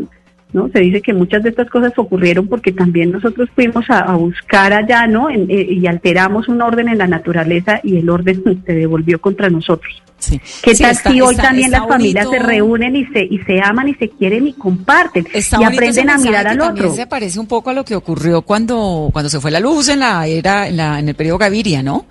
[0.54, 0.68] ¿no?
[0.68, 5.06] Se dice que muchas de estas cosas ocurrieron porque también nosotros fuimos a, buscar allá,
[5.06, 5.28] ¿no?
[5.28, 10.02] Eh, y alteramos un orden en la naturaleza y el orden se devolvió contra nosotros.
[10.18, 10.40] Sí.
[10.62, 13.94] ¿Qué tal si hoy también las familias se reúnen y se y se aman y
[13.94, 16.94] se quieren y comparten y aprenden a mirar al otro?
[16.94, 20.00] se parece un poco a lo que ocurrió cuando cuando se fue la luz en
[20.00, 22.06] la era en, la, en el periodo Gaviria, ¿no?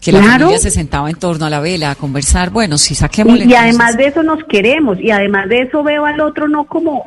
[0.00, 2.50] que la familia se sentaba en torno a la vela a conversar.
[2.50, 3.40] Bueno, si saquemos.
[3.40, 6.64] Y, y además de eso nos queremos y además de eso veo al otro no
[6.64, 7.02] como,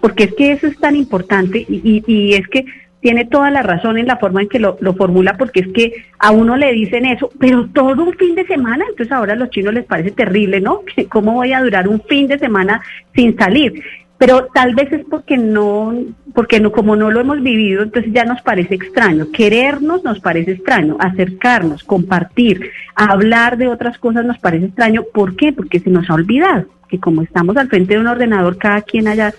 [0.00, 2.64] porque es que eso es tan importante y, y, es que
[3.04, 5.92] tiene toda la razón en la forma en que lo, lo, formula, porque es que
[6.18, 9.50] a uno le dicen eso, pero todo un fin de semana, entonces ahora a los
[9.50, 10.80] chinos les parece terrible, ¿no?
[11.10, 12.80] ¿Cómo voy a durar un fin de semana
[13.14, 13.74] sin salir?
[14.16, 15.92] pero tal vez es porque no,
[16.34, 19.26] porque no, como no lo hemos vivido, entonces ya nos parece extraño.
[19.32, 25.02] Querernos nos parece extraño, acercarnos, compartir, hablar de otras cosas nos parece extraño.
[25.12, 25.52] ¿Por qué?
[25.52, 29.08] Porque se nos ha olvidado que como estamos al frente de un ordenador, cada quien
[29.08, 29.34] allá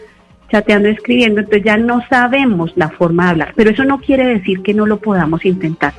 [0.52, 3.54] chateando, escribiendo, entonces ya no sabemos la forma de hablar.
[3.56, 5.94] Pero eso no quiere decir que no lo podamos intentar.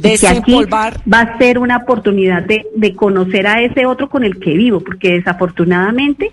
[0.00, 4.24] De que aquí va a ser una oportunidad de, de conocer a ese otro con
[4.24, 6.32] el que vivo, porque desafortunadamente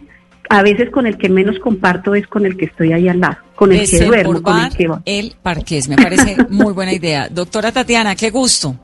[0.52, 3.38] a veces con el que menos comparto es con el que estoy ahí al lado,
[3.56, 5.02] con el que duermo, con el que va.
[5.06, 7.30] El parqués, me parece muy buena idea.
[7.30, 8.76] Doctora Tatiana, qué gusto.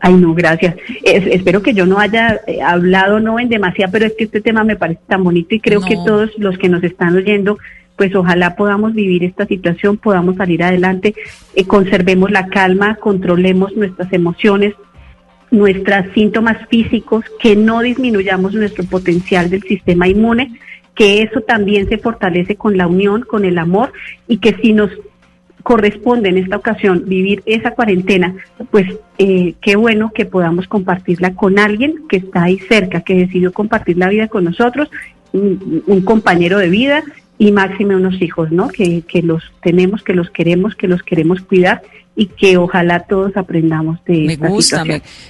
[0.00, 0.76] Ay, no, gracias.
[1.02, 4.62] espero que yo no haya eh, hablado no en demasiado, pero es que este tema
[4.64, 7.58] me parece tan bonito y creo que todos los que nos están oyendo,
[7.96, 11.14] pues ojalá podamos vivir esta situación, podamos salir adelante,
[11.54, 14.74] eh, conservemos la calma, controlemos nuestras emociones,
[15.50, 20.60] nuestros síntomas físicos, que no disminuyamos nuestro potencial del sistema inmune,
[20.94, 23.92] que eso también se fortalece con la unión, con el amor
[24.26, 24.90] y que si nos
[25.62, 28.34] corresponde en esta ocasión vivir esa cuarentena,
[28.70, 28.86] pues
[29.18, 33.98] eh, qué bueno que podamos compartirla con alguien que está ahí cerca, que decidió compartir
[33.98, 34.90] la vida con nosotros,
[35.32, 37.02] un, compañero de vida
[37.38, 38.68] y máxime unos hijos, ¿no?
[38.68, 41.82] Que, que los tenemos, que los queremos, que los queremos cuidar
[42.18, 44.84] y que ojalá todos aprendamos de me gusta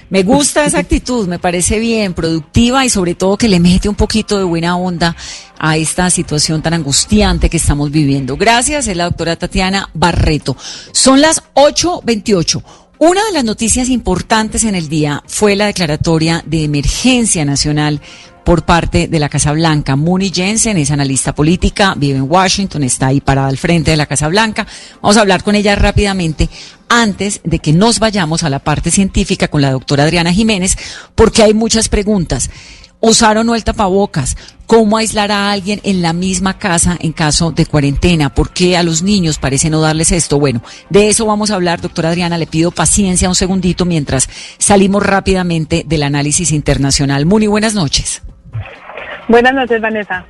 [0.09, 3.93] me, gusta esa actitud me parece bien productiva y sobre todo que le mete un
[3.93, 5.15] poquito de buena onda
[5.59, 8.37] a esta situación tan angustiante que estamos viviendo.
[8.37, 10.55] Gracias es la doctora Tatiana Barreto.
[10.91, 12.63] Son las 8.28
[12.99, 18.01] una de las noticias importantes en el día fue la declaratoria de emergencia nacional
[18.43, 19.95] por parte de la Casa Blanca.
[19.95, 24.05] Mooney Jensen es analista política, vive en Washington, está ahí parada al frente de la
[24.05, 24.67] Casa Blanca.
[25.01, 26.49] Vamos a hablar con ella rápidamente
[26.89, 30.77] antes de que nos vayamos a la parte científica con la doctora Adriana Jiménez,
[31.15, 32.49] porque hay muchas preguntas.
[33.01, 34.35] ¿Usar o no el tapabocas?
[34.65, 38.33] ¿Cómo aislar a alguien en la misma casa en caso de cuarentena?
[38.33, 40.37] ¿Por qué a los niños parece no darles esto?
[40.37, 42.37] Bueno, de eso vamos a hablar, doctora Adriana.
[42.37, 47.25] Le pido paciencia un segundito mientras salimos rápidamente del análisis internacional.
[47.25, 48.21] Muy buenas noches.
[49.29, 50.25] Buenas noches, Vanessa.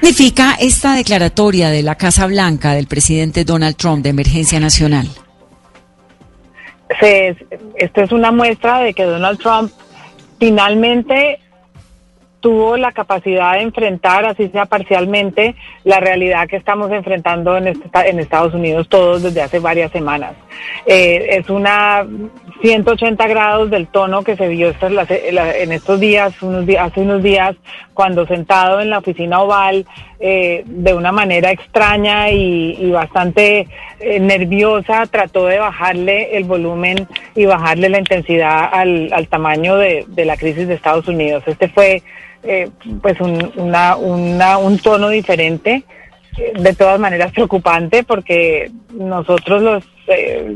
[0.00, 5.08] significa esta declaratoria de la Casa Blanca del presidente Donald Trump de emergencia nacional?
[7.76, 9.70] esto es una muestra de que Donald Trump
[10.40, 11.38] finalmente
[12.40, 17.88] tuvo la capacidad de enfrentar, así sea parcialmente, la realidad que estamos enfrentando en, este,
[18.20, 20.34] Estados Unidos todos desde hace varias semanas.
[20.86, 22.06] Eh, es una
[22.62, 27.56] 180 grados del tono que se vio en estos días, unos días, hace unos días,
[27.94, 29.86] cuando sentado en la oficina oval,
[30.20, 33.68] eh, de una manera extraña y, bastante
[34.00, 40.36] eh, nerviosa, trató de bajarle el volumen y bajarle la intensidad al, tamaño de, la
[40.36, 41.44] crisis de Estados Unidos.
[41.46, 42.02] Este fue
[42.42, 42.68] eh,
[43.00, 45.84] pues un, una, un tono diferente,
[46.54, 50.50] de todas maneras preocupante porque nosotros los eh,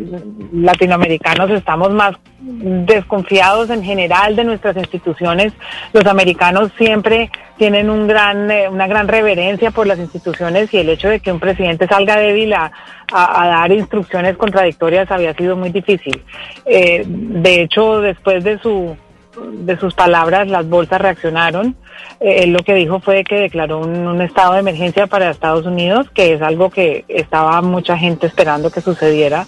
[0.52, 5.52] latinoamericanos estamos más desconfiados en general de nuestras instituciones.
[5.92, 10.88] Los americanos siempre tienen un gran, eh, una gran reverencia por las instituciones y el
[10.88, 12.72] hecho de que un presidente salga débil a,
[13.14, 16.22] dar instrucciones contradictorias había sido muy difícil.
[16.64, 18.96] de hecho, después de su
[19.40, 21.77] de sus palabras, las bolsas reaccionaron.
[22.21, 26.11] Eh, él lo que dijo fue que declaró un, estado de emergencia para Estados Unidos,
[26.14, 29.47] que es algo que estaba mucha gente esperando que sucediera,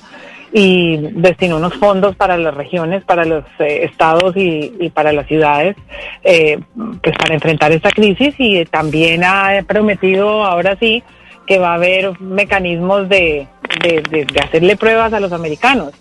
[0.52, 5.76] y destinó unos fondos para las regiones, para los eh, estados y, para las ciudades,
[6.22, 6.58] eh,
[7.02, 11.02] pues para enfrentar esta crisis y también ha prometido ahora sí
[11.46, 13.46] que va a haber mecanismos de,
[13.82, 15.92] de hacerle pruebas a los americanos.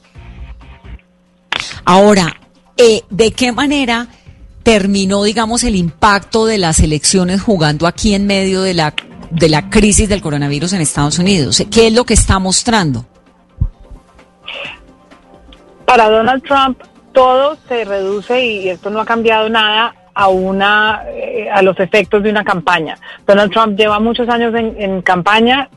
[1.86, 2.34] Ahora,
[2.77, 4.07] eh, ¿de qué manera
[4.63, 8.93] terminó, digamos, el impacto de las elecciones jugando aquí en medio de la,
[9.29, 11.63] de la crisis del coronavirus en Estados Unidos?
[11.71, 13.05] ¿Qué es lo que está mostrando?
[15.86, 16.79] Para Donald Trump
[17.12, 22.23] todo se reduce y esto no ha cambiado nada a una eh, a los efectos
[22.23, 22.97] de una campaña.
[23.27, 25.69] Donald Trump lleva muchos años en, en campaña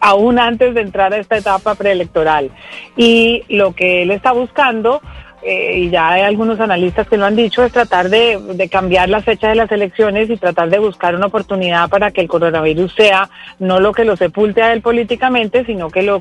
[0.00, 2.50] aún antes de entrar a esta etapa preelectoral
[2.96, 5.00] y lo que él está buscando
[5.42, 9.24] eh, y ya hay algunos analistas que lo han dicho, es tratar de, cambiar las
[9.24, 13.30] fechas de las elecciones y tratar de buscar una oportunidad para que el coronavirus sea
[13.58, 16.20] no lo que lo sepulte a él políticamente, sino que lo,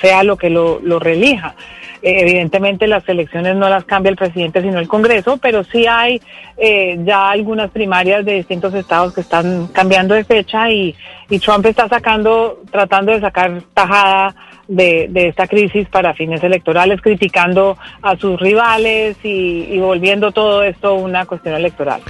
[0.00, 1.56] sea lo que lo, lo relija.
[2.02, 6.20] Eh, evidentemente las elecciones no las cambia el presidente, sino el Congreso, pero sí hay
[6.56, 10.94] eh, ya algunas primarias de distintos estados que están cambiando de fecha y,
[11.28, 14.34] y Trump está sacando, tratando de sacar tajada
[14.74, 20.62] de, de, esta crisis para fines electorales, criticando a sus rivales y, y, volviendo todo
[20.62, 22.00] esto una cuestión electoral.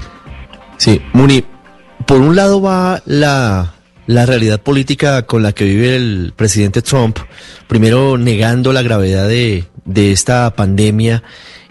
[0.77, 1.45] Sí, Muni,
[2.07, 3.75] por un lado va la,
[4.07, 7.19] la realidad política con la que vive el presidente Trump,
[7.67, 11.23] primero negando la gravedad de, de esta pandemia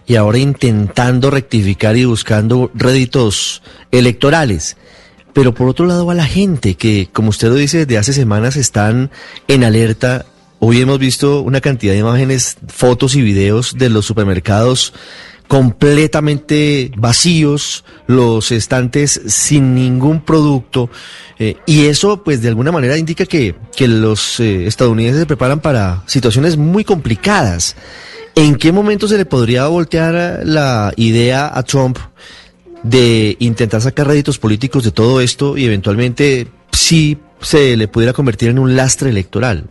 [0.06, 4.78] y ahora intentando rectificar y buscando réditos electorales.
[5.34, 8.58] Pero por otro lado va la gente que, como usted lo dice, desde hace semanas
[8.58, 9.10] están
[9.48, 10.26] en alerta
[10.64, 14.94] Hoy hemos visto una cantidad de imágenes, fotos y videos de los supermercados
[15.48, 20.92] completamente vacíos, los estantes sin ningún producto.
[21.40, 25.62] Eh, y eso, pues, de alguna manera indica que, que los eh, estadounidenses se preparan
[25.62, 27.76] para situaciones muy complicadas.
[28.36, 31.98] ¿En qué momento se le podría voltear la idea a Trump
[32.84, 38.50] de intentar sacar réditos políticos de todo esto y eventualmente sí se le pudiera convertir
[38.50, 39.68] en un lastre electoral?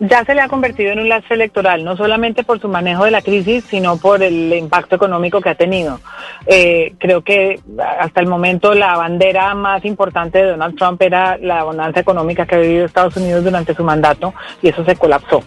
[0.00, 3.10] Ya se le ha convertido en un lastre electoral, no solamente por su manejo de
[3.10, 6.00] la crisis, sino por el impacto económico que ha tenido.
[6.46, 7.60] Eh, creo que
[7.98, 12.56] hasta el momento la bandera más importante de Donald Trump era la bonanza económica que
[12.56, 15.42] ha vivido Estados Unidos durante su mandato y eso se colapsó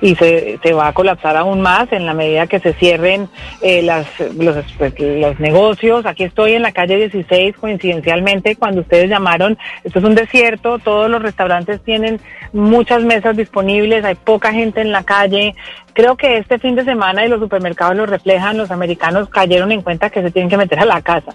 [0.00, 3.28] y se, se va a colapsar aún más en la medida que se cierren
[3.60, 6.06] eh, las, los, pues, los negocios.
[6.06, 11.10] Aquí estoy en la calle 16, coincidencialmente, cuando ustedes llamaron, esto es un desierto, todos
[11.10, 12.20] los restaurantes tienen
[12.52, 15.54] muchas mesas disponibles, hay poca gente en la calle,
[15.92, 19.82] creo que este fin de semana y los supermercados lo reflejan, los americanos cayeron en
[19.82, 21.34] cuenta que se tienen que meter a la casa.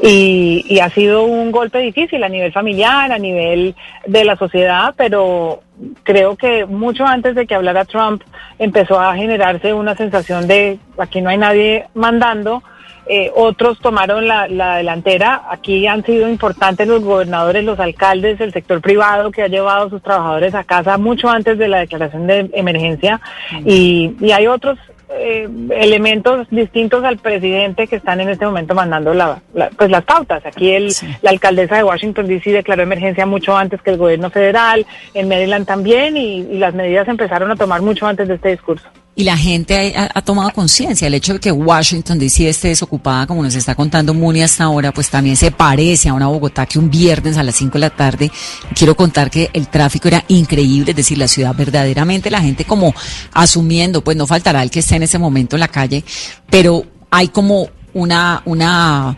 [0.00, 3.74] Y, y, ha sido un golpe difícil a nivel familiar, a nivel
[4.06, 5.62] de la sociedad, pero
[6.02, 8.22] creo que mucho antes de que hablara Trump
[8.58, 12.62] empezó a generarse una sensación de aquí no hay nadie mandando.
[13.10, 15.44] Eh, otros tomaron la, la, delantera.
[15.50, 19.90] Aquí han sido importantes los gobernadores, los alcaldes, el sector privado que ha llevado a
[19.90, 23.18] sus trabajadores a casa mucho antes de la declaración de emergencia.
[23.64, 24.78] Y, y hay otros
[25.10, 30.04] eh, elementos distintos al presidente que están en este momento mandando la, la, pues las
[30.04, 30.44] pautas.
[30.44, 31.06] Aquí el, sí.
[31.22, 32.52] la alcaldesa de Washington D.C.
[32.52, 37.08] declaró emergencia mucho antes que el gobierno federal, en Maryland también, y, y las medidas
[37.08, 38.88] empezaron a tomar mucho antes de este discurso
[39.18, 41.08] y la gente ha, tomado conciencia.
[41.08, 44.92] El hecho de que Washington DC esté desocupada, como nos está contando Muni hasta ahora,
[44.92, 47.90] pues también se parece a una Bogotá que un viernes a las 5 de la
[47.90, 48.30] tarde,
[48.76, 52.94] quiero contar que el tráfico era increíble, es decir, la ciudad verdaderamente, la gente como
[53.32, 56.04] asumiendo, pues no faltará el que esté en ese momento en la calle,
[56.48, 59.16] pero hay como una, una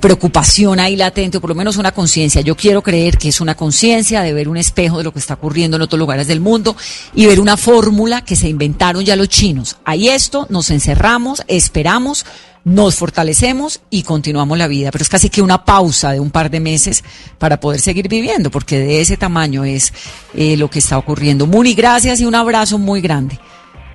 [0.00, 2.40] preocupación ahí latente, o por lo menos una conciencia.
[2.40, 5.34] Yo quiero creer que es una conciencia de ver un espejo de lo que está
[5.34, 6.76] ocurriendo en otros lugares del mundo
[7.14, 9.76] y ver una fórmula que se inventaron ya los chinos.
[9.84, 12.24] Hay esto, nos encerramos, esperamos,
[12.64, 14.90] nos fortalecemos y continuamos la vida.
[14.90, 17.04] Pero es casi que una pausa de un par de meses
[17.38, 19.92] para poder seguir viviendo, porque de ese tamaño es
[20.34, 21.46] eh, lo que está ocurriendo.
[21.46, 23.38] Muni, gracias y un abrazo muy grande.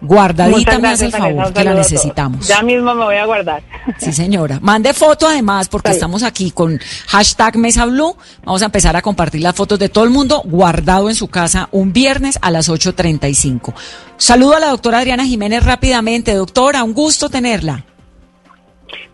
[0.02, 2.48] Guardadita me hace el favor, que la necesitamos.
[2.48, 3.62] Ya mismo me voy a guardar.
[3.98, 4.60] Sí, señora.
[4.62, 8.16] Mande foto además, porque estamos aquí con hashtag Mesa Blue.
[8.44, 11.70] Vamos a empezar a compartir las fotos de todo el mundo guardado en su casa
[11.72, 13.74] un viernes a las 8.35.
[14.18, 16.34] Saludo a la doctora Adriana Jiménez rápidamente.
[16.34, 17.86] Doctora, un gusto tenerla.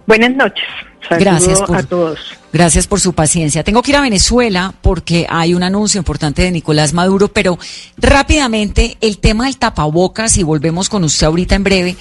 [0.07, 0.65] Buenas noches.
[1.07, 2.19] Saludo Gracias por, a todos.
[2.51, 3.63] Gracias por su paciencia.
[3.63, 7.59] Tengo que ir a Venezuela porque hay un anuncio importante de Nicolás Maduro, pero
[7.97, 11.97] rápidamente el tema del tapabocas y volvemos con usted ahorita en breve.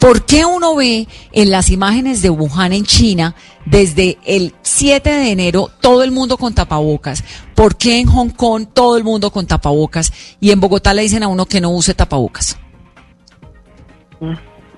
[0.00, 3.34] ¿Por qué uno ve en las imágenes de Wuhan en China
[3.66, 7.22] desde el 7 de enero todo el mundo con tapabocas?
[7.54, 10.10] ¿Por qué en Hong Kong todo el mundo con tapabocas
[10.40, 12.58] y en Bogotá le dicen a uno que no use tapabocas?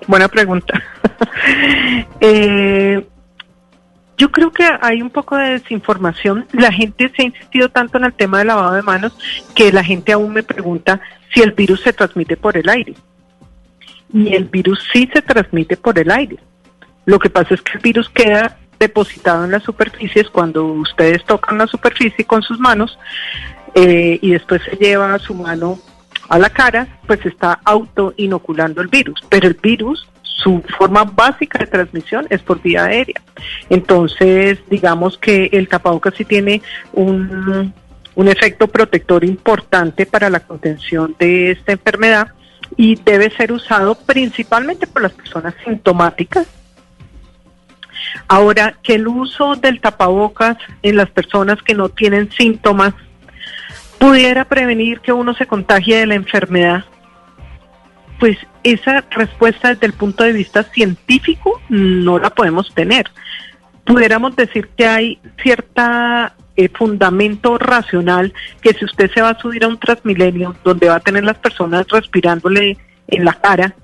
[0.09, 0.83] Buena pregunta.
[2.21, 3.07] eh,
[4.23, 6.47] yo creo que hay un poco de desinformación.
[6.53, 9.19] La gente se ha insistido tanto en el tema del lavado de manos
[9.53, 11.01] que la gente aún me pregunta
[11.35, 12.95] si el virus se transmite por el aire.
[14.15, 16.37] Y el virus sí se transmite por el aire.
[17.05, 21.59] Lo que pasa es que el virus queda depositado en las superficies cuando ustedes tocan
[21.59, 23.01] la superficie con sus manos
[23.75, 25.81] eh, y después se lleva su mano
[26.29, 29.21] a la cara, pues está auto inoculando el virus.
[29.29, 30.09] Pero el virus,
[30.43, 33.21] su forma básica de transmisión es por vía aérea.
[33.71, 36.63] Entonces, digamos que el tapabocas sí tiene
[36.93, 37.73] un,
[38.15, 42.29] un efecto protector importante para la contención de esta enfermedad
[42.77, 46.47] y debe ser usado principalmente por las personas sintomáticas.
[48.29, 52.95] Ahora, que el uso del tapabocas en las personas que no tienen síntomas
[53.99, 56.85] pudiera prevenir que uno se contagie de la enfermedad,
[58.23, 63.11] pues esa respuesta desde el punto de vista científico no la podemos tener.
[63.85, 69.65] Pudiéramos decir que hay cierta eh, fundamento racional que si usted se va a subir
[69.65, 73.75] a un transmilenio donde va a tener las personas respirándole en la cara,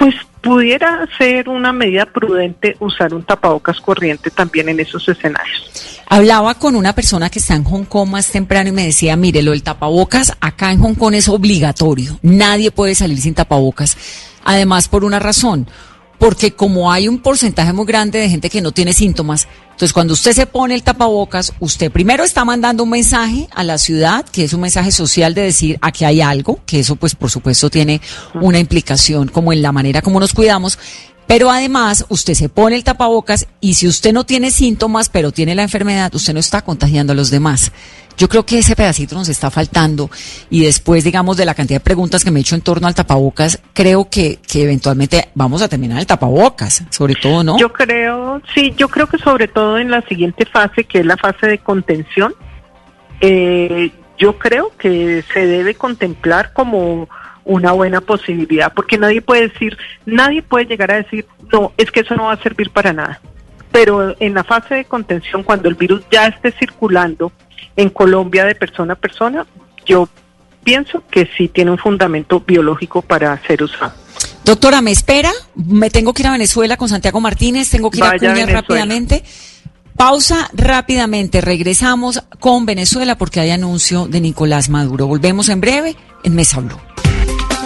[0.00, 6.00] pues pudiera ser una medida prudente usar un tapabocas corriente también en esos escenarios.
[6.06, 9.42] Hablaba con una persona que está en Hong Kong más temprano y me decía, mire,
[9.42, 13.98] lo del tapabocas acá en Hong Kong es obligatorio, nadie puede salir sin tapabocas.
[14.42, 15.68] Además, por una razón,
[16.20, 20.12] porque como hay un porcentaje muy grande de gente que no tiene síntomas, entonces cuando
[20.12, 24.44] usted se pone el tapabocas, usted primero está mandando un mensaje a la ciudad, que
[24.44, 28.02] es un mensaje social de decir aquí hay algo, que eso pues por supuesto tiene
[28.34, 30.78] una implicación como en la manera como nos cuidamos,
[31.30, 35.54] pero además usted se pone el tapabocas y si usted no tiene síntomas, pero tiene
[35.54, 37.70] la enfermedad, usted no está contagiando a los demás.
[38.16, 40.10] Yo creo que ese pedacito nos está faltando
[40.50, 42.96] y después, digamos, de la cantidad de preguntas que me he hecho en torno al
[42.96, 47.56] tapabocas, creo que, que eventualmente vamos a terminar el tapabocas, sobre todo, ¿no?
[47.60, 51.16] Yo creo, sí, yo creo que sobre todo en la siguiente fase, que es la
[51.16, 52.34] fase de contención,
[53.20, 57.08] eh, yo creo que se debe contemplar como
[57.50, 59.76] una buena posibilidad, porque nadie puede decir,
[60.06, 63.20] nadie puede llegar a decir, no, es que eso no va a servir para nada.
[63.72, 67.32] Pero en la fase de contención, cuando el virus ya esté circulando,
[67.74, 69.46] en Colombia de persona a persona,
[69.84, 70.08] yo
[70.62, 73.94] pienso que sí tiene un fundamento biológico para ser usado.
[74.44, 75.30] Doctora, ¿me espera?
[75.54, 79.24] Me tengo que ir a Venezuela con Santiago Martínez, tengo que ir a Cuña rápidamente.
[79.96, 85.06] Pausa rápidamente, regresamos con Venezuela porque hay anuncio de Nicolás Maduro.
[85.06, 86.89] Volvemos en breve en Mesa Blue.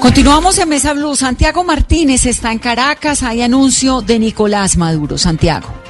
[0.05, 1.17] Continuamos en Mesa Blue.
[1.17, 5.17] Santiago Martínez está en Caracas, hay anuncio de Nicolás Maduro.
[5.17, 5.84] Santiago.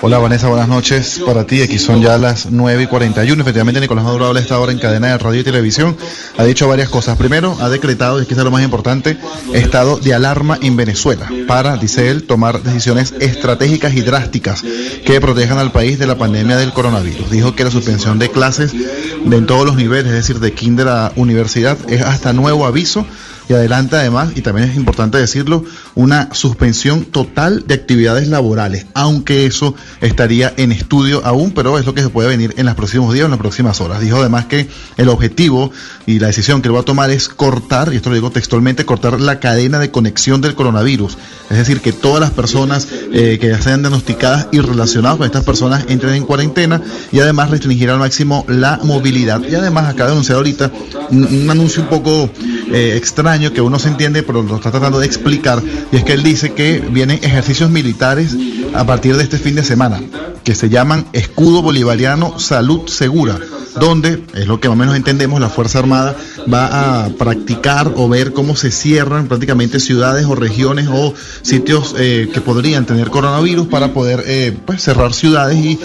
[0.00, 1.60] Hola Vanessa, buenas noches para ti.
[1.60, 3.42] Aquí son ya las 9 y 41.
[3.42, 5.96] Efectivamente, Nicolás Maduro habla esta hora en cadena de radio y televisión.
[6.36, 7.18] Ha dicho varias cosas.
[7.18, 9.18] Primero, ha decretado, y es es lo más importante,
[9.54, 14.62] estado de alarma en Venezuela para, dice él, tomar decisiones estratégicas y drásticas
[15.04, 17.28] que protejan al país de la pandemia del coronavirus.
[17.28, 20.86] Dijo que la suspensión de clases de en todos los niveles, es decir, de kinder
[20.86, 23.04] a universidad, es hasta nuevo aviso
[23.48, 29.46] y adelanta además, y también es importante decirlo, una suspensión total de actividades laborales, aunque
[29.46, 33.14] eso estaría en estudio aún, pero es lo que se puede venir en los próximos
[33.14, 34.00] días, en las próximas horas.
[34.00, 35.72] Dijo además que el objetivo
[36.06, 38.84] y la decisión que él va a tomar es cortar, y esto lo digo textualmente,
[38.84, 41.16] cortar la cadena de conexión del coronavirus.
[41.50, 45.84] Es decir, que todas las personas eh, que sean diagnosticadas y relacionadas con estas personas
[45.88, 49.40] entren en cuarentena y además restringir al máximo la movilidad.
[49.48, 50.70] Y además acaba de anunciar ahorita
[51.10, 52.30] un anuncio un poco
[52.72, 55.62] eh, extraño que uno se entiende, pero lo está tratando de explicar,
[55.92, 58.36] y es que él dice que vienen ejercicios militares
[58.74, 60.00] a partir de este fin de semana,
[60.44, 63.38] que se llaman Escudo Bolivariano Salud Segura
[63.78, 66.16] donde, es lo que más o menos entendemos, la Fuerza Armada
[66.52, 72.28] va a practicar o ver cómo se cierran prácticamente ciudades o regiones o sitios eh,
[72.32, 75.78] que podrían tener coronavirus para poder eh, pues, cerrar ciudades y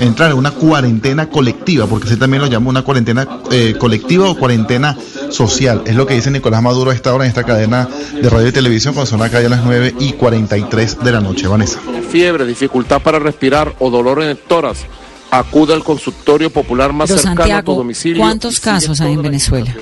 [0.00, 3.26] entrar en una cuarentena colectiva, porque se también lo llama una cuarentena
[3.78, 4.96] colectiva o cuarentena
[5.30, 5.82] social.
[5.86, 7.88] Es lo que dice Nicolás Maduro a esta hora en esta cadena
[8.20, 11.46] de radio y televisión cuando son acá ya las 9 y 43 de la noche.
[11.46, 11.80] Vanessa.
[12.10, 14.86] Fiebre, dificultad para respirar o dolor en el tórax
[15.30, 18.18] acuda al consultorio popular más cercano a tu domicilio.
[18.18, 19.74] ¿Cuántos casos hay en Venezuela?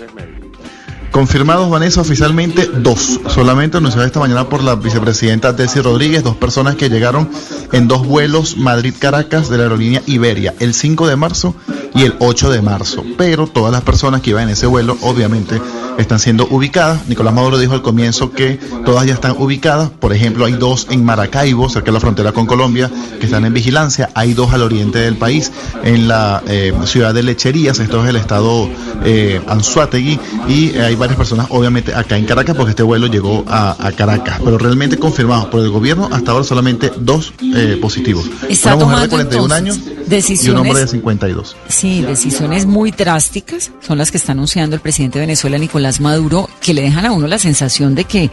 [1.15, 3.21] Confirmados, Vanessa, oficialmente dos.
[3.29, 7.31] Solamente anunciado esta mañana por la vicepresidenta Desi Rodríguez, dos personas que llegaron
[7.71, 11.55] en dos vuelos Madrid-Caracas de la aerolínea Iberia, el 5 de marzo
[11.95, 13.05] y el 8 de marzo.
[13.17, 15.61] Pero todas las personas que iban en ese vuelo, obviamente,
[15.99, 17.07] están siendo ubicadas.
[17.09, 19.91] Nicolás Maduro dijo al comienzo que todas ya están ubicadas.
[19.91, 22.91] Por ejemplo, hay dos en Maracaibo, cerca de la frontera con Colombia,
[23.21, 24.11] que están en vigilancia.
[24.15, 25.53] Hay dos al oriente del país,
[25.85, 28.69] en la eh, ciudad de Lecherías, esto es el estado
[29.05, 33.93] eh, Anzuategui, y hay varias personas, obviamente, acá en Caracas, porque este vuelo llegó a,
[33.97, 34.41] Caracas.
[34.45, 38.27] Pero realmente confirmados por el gobierno, hasta ahora solamente dos eh, positivos.
[38.65, 41.57] Una mujer de 41 años y un hombre de 52.
[41.69, 46.49] Sí, decisiones muy drásticas son las que está anunciando el presidente de Venezuela, Nicolás Maduro,
[46.61, 48.31] que le dejan a uno la sensación de que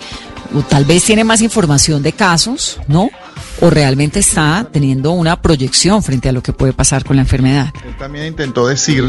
[0.53, 3.09] o tal vez tiene más información de casos, ¿no?
[3.61, 7.71] o realmente está teniendo una proyección frente a lo que puede pasar con la enfermedad.
[7.85, 9.07] Él también intentó decir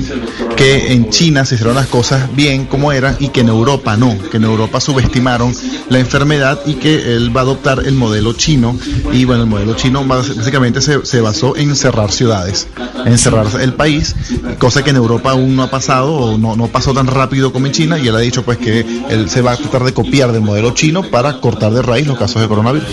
[0.57, 4.17] que en China se hicieron las cosas bien como eran y que en Europa no,
[4.31, 5.55] que en Europa subestimaron
[5.89, 8.77] la enfermedad y que él va a adoptar el modelo chino
[9.13, 12.69] y bueno, el modelo chino básicamente se, basó en cerrar ciudades,
[13.07, 14.15] en cerrar el país,
[14.59, 17.67] cosa que en Europa aún no ha pasado o no, no pasó tan rápido como
[17.67, 20.33] en China y él ha dicho pues que él se va a tratar de copiar
[20.33, 22.89] del modelo chino para cortar de raíz los casos de coronavirus.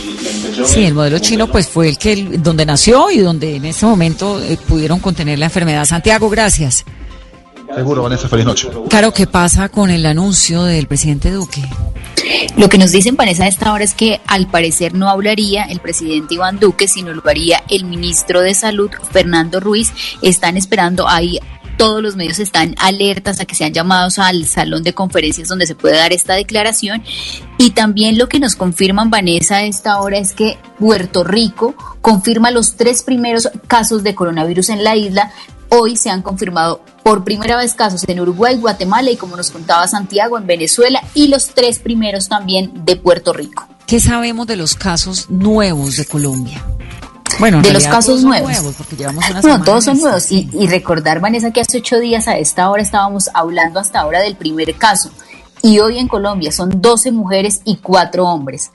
[0.65, 4.41] Sí, el modelo chino pues fue el que donde nació y donde en ese momento
[4.41, 5.85] eh, pudieron contener la enfermedad.
[5.85, 6.85] Santiago, gracias.
[7.73, 8.67] Seguro, Vanessa, feliz noche.
[8.89, 11.63] Claro, ¿qué pasa con el anuncio del presidente Duque?
[12.57, 15.79] Lo que nos dicen, Vanessa, a esta hora es que al parecer no hablaría el
[15.79, 19.91] presidente Iván Duque, sino lo haría el ministro de Salud, Fernando Ruiz.
[20.21, 21.39] Están esperando ahí
[21.79, 25.75] todos los medios están alertas a que sean llamados al salón de conferencias donde se
[25.75, 27.01] puede dar esta declaración.
[27.57, 32.51] Y también lo que nos confirman, Vanessa, a esta hora es que Puerto Rico confirma
[32.51, 35.31] los tres primeros casos de coronavirus en la isla.
[35.69, 39.87] Hoy se han confirmado por primera vez casos en Uruguay, Guatemala y, como nos contaba
[39.87, 43.69] Santiago, en Venezuela y los tres primeros también de Puerto Rico.
[43.87, 46.61] ¿Qué sabemos de los casos nuevos de Colombia?
[47.39, 48.51] Bueno, de los casos nuevos.
[49.43, 50.31] no, todos son nuevos.
[50.31, 54.19] Y, y, recordar, Vanessa, que hace ocho días a esta hora estábamos hablando hasta ahora
[54.19, 55.09] del primer caso.
[55.61, 58.71] Y hoy en Colombia son 12 mujeres y 4 hombres.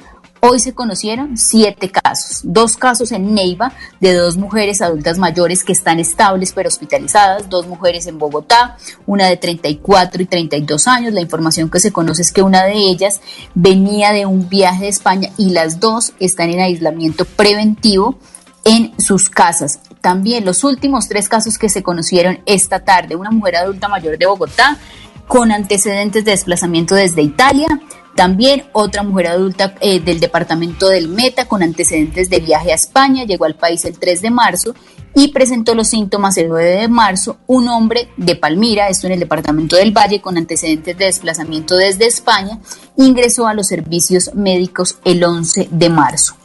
[0.46, 5.72] Hoy se conocieron siete casos, dos casos en Neiva de dos mujeres adultas mayores que
[5.72, 11.14] están estables pero hospitalizadas, dos mujeres en Bogotá, una de 34 y 32 años.
[11.14, 13.22] La información que se conoce es que una de ellas
[13.54, 18.18] venía de un viaje de España y las dos están en aislamiento preventivo
[18.64, 19.80] en sus casas.
[20.00, 24.26] También los últimos tres casos que se conocieron esta tarde, una mujer adulta mayor de
[24.26, 24.78] Bogotá
[25.26, 27.66] con antecedentes de desplazamiento desde Italia,
[28.14, 33.24] también otra mujer adulta eh, del departamento del Meta con antecedentes de viaje a España,
[33.24, 34.74] llegó al país el 3 de marzo
[35.14, 37.38] y presentó los síntomas el 9 de marzo.
[37.46, 42.06] Un hombre de Palmira, esto en el departamento del Valle, con antecedentes de desplazamiento desde
[42.06, 42.60] España,
[42.96, 46.36] ingresó a los servicios médicos el 11 de marzo.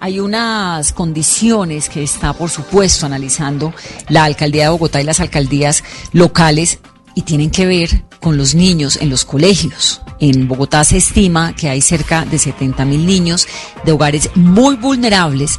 [0.00, 3.74] Hay unas condiciones que está, por supuesto, analizando
[4.08, 5.82] la alcaldía de Bogotá y las alcaldías
[6.12, 6.78] locales
[7.16, 10.00] y tienen que ver con los niños en los colegios.
[10.20, 13.48] En Bogotá se estima que hay cerca de 70 mil niños
[13.84, 15.58] de hogares muy vulnerables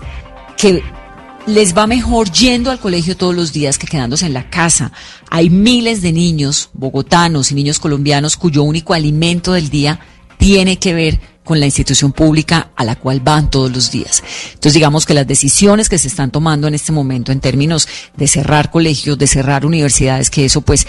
[0.55, 0.83] que
[1.45, 4.93] les va mejor yendo al colegio todos los días que quedándose en la casa.
[5.29, 9.99] Hay miles de niños bogotanos y niños colombianos cuyo único alimento del día
[10.39, 14.23] tiene que ver con la institución pública a la cual van todos los días.
[14.53, 18.27] Entonces, digamos que las decisiones que se están tomando en este momento en términos de
[18.27, 20.87] cerrar colegios, de cerrar universidades, que eso pues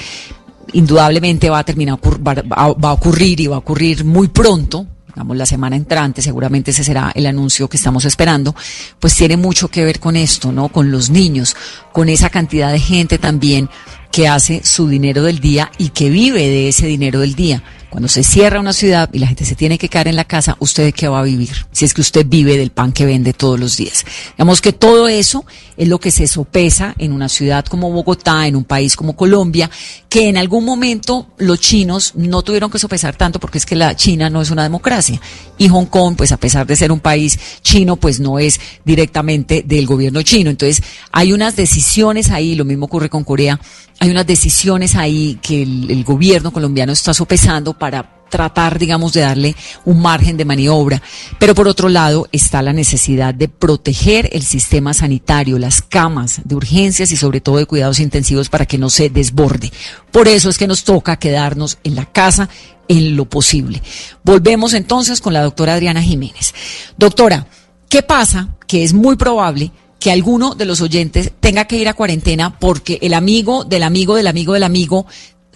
[0.73, 5.47] indudablemente va a terminar, va a ocurrir y va a ocurrir muy pronto, digamos la
[5.47, 8.55] semana entrante, seguramente ese será el anuncio que estamos esperando,
[9.01, 10.69] pues tiene mucho que ver con esto, ¿no?
[10.69, 11.57] Con los niños,
[11.93, 13.69] con esa cantidad de gente también
[14.13, 17.63] que hace su dinero del día y que vive de ese dinero del día.
[17.91, 20.57] Cuando se cierra una ciudad y la gente se tiene que quedar en la casa,
[20.61, 21.67] ¿usted qué va a vivir?
[21.73, 24.05] Si es que usted vive del pan que vende todos los días.
[24.37, 25.45] Digamos que todo eso
[25.77, 29.69] es lo que se sopesa en una ciudad como Bogotá, en un país como Colombia,
[30.09, 33.97] que en algún momento los chinos no tuvieron que sopesar tanto porque es que la
[33.97, 35.21] China no es una democracia.
[35.59, 39.65] Y Hong Kong, pues a pesar de ser un país chino, pues no es directamente
[39.67, 40.49] del gobierno chino.
[40.49, 43.61] Entonces hay unas decisiones ahí, lo mismo ocurre con Corea,
[44.01, 49.55] hay unas decisiones ahí que el, gobierno colombiano está sopesando para tratar, digamos, de darle
[49.85, 51.03] un margen de maniobra.
[51.39, 56.55] Pero por otro lado está la necesidad de proteger el sistema sanitario, las camas de
[56.55, 59.71] urgencias y sobre todo de cuidados intensivos para que no se desborde.
[60.11, 62.49] Por eso es que nos toca quedarnos en la casa
[62.89, 63.83] en lo posible.
[64.25, 66.55] Volvemos entonces con la doctora Adriana Jiménez.
[66.97, 67.47] Doctora,
[67.91, 68.49] ¿qué pasa?
[68.67, 72.99] Que es muy probable que alguno de los oyentes tenga que ir a cuarentena porque
[73.03, 75.07] el amigo del amigo del amigo del amigo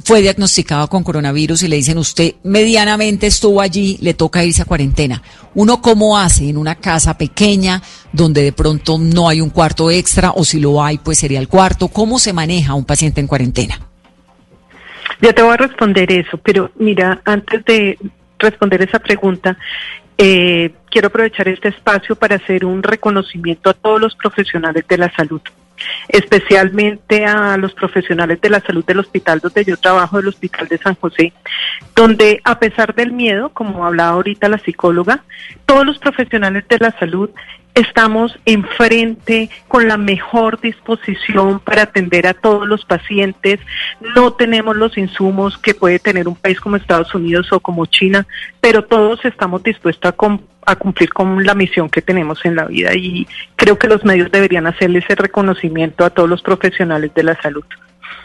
[0.05, 4.67] fue diagnosticado con coronavirus y le dicen usted medianamente estuvo allí, le toca irse a
[4.67, 5.23] cuarentena.
[5.55, 7.81] Uno cómo hace en una casa pequeña
[8.13, 11.49] donde de pronto no hay un cuarto extra o si lo hay pues sería el
[11.49, 11.89] cuarto.
[11.89, 13.81] ¿Cómo se maneja un paciente en cuarentena?
[15.23, 17.99] Yo te voy a responder eso, pero mira, antes de
[18.39, 19.57] responder esa pregunta,
[20.19, 25.11] eh, quiero aprovechar este espacio para hacer un reconocimiento a todos los profesionales de la
[25.15, 25.41] salud,
[26.09, 30.79] especialmente a los profesionales de la salud del hospital donde yo trabajo, el Hospital de
[30.79, 31.33] San José,
[31.97, 35.25] donde a pesar del miedo, como hablaba ahorita la psicóloga,
[35.67, 37.31] todos los profesionales de la salud
[37.75, 43.61] estamos enfrente con la mejor disposición para atender a todos los pacientes.
[44.15, 48.27] No tenemos los insumos que puede tener un país como Estados Unidos o como China,
[48.61, 50.13] pero todos estamos dispuestos
[50.67, 54.31] a, cumplir con la misión que tenemos en la vida y creo que los medios
[54.31, 57.65] deberían hacerle ese reconocimiento a todos los profesionales de la salud.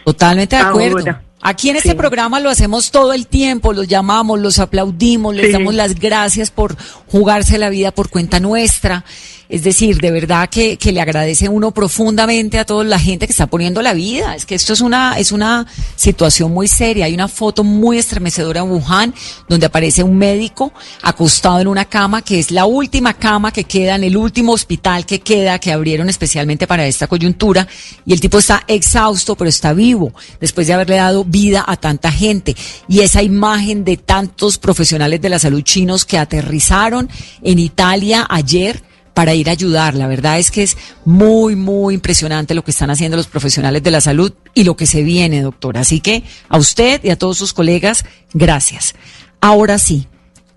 [0.05, 1.28] Totalmente de acuerdo.
[1.41, 5.73] Aquí en este programa lo hacemos todo el tiempo, los llamamos, los aplaudimos, les damos
[5.73, 6.75] las gracias por
[7.07, 9.05] jugarse la vida por cuenta nuestra.
[9.49, 13.31] Es decir, de verdad que, que, le agradece uno profundamente a toda la gente que
[13.31, 14.35] está poniendo la vida.
[14.35, 15.65] Es que esto es una, es una
[15.95, 17.05] situación muy seria.
[17.05, 19.15] Hay una foto muy estremecedora en Wuhan
[19.47, 20.71] donde aparece un médico
[21.01, 25.07] acostado en una cama que es la última cama que queda en el último hospital
[25.07, 27.67] que queda, que abrieron especialmente para esta coyuntura.
[28.05, 32.11] Y el tipo está exhausto, pero está vivo después de haberle dado vida a tanta
[32.11, 32.55] gente.
[32.87, 37.09] Y esa imagen de tantos profesionales de la salud chinos que aterrizaron
[37.41, 39.95] en Italia ayer para ir a ayudar.
[39.95, 43.91] La verdad es que es muy, muy impresionante lo que están haciendo los profesionales de
[43.91, 45.81] la salud y lo que se viene, doctora.
[45.81, 48.95] Así que a usted y a todos sus colegas, gracias.
[49.41, 50.07] Ahora sí,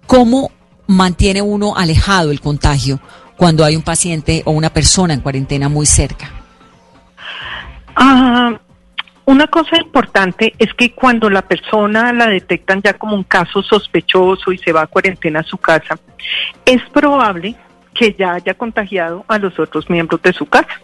[0.07, 0.53] ¿cómo
[0.87, 3.01] mantiene uno alejado el contagio
[3.37, 6.31] cuando hay un paciente o una persona en cuarentena muy cerca?
[7.97, 8.61] Ah,
[9.33, 14.53] una cosa importante es que cuando la persona la detectan ya como un caso sospechoso
[14.53, 15.99] y se va a cuarentena a su casa,
[16.67, 17.57] es probable
[17.95, 20.81] que ya haya contagiado a los otros miembros de su casa.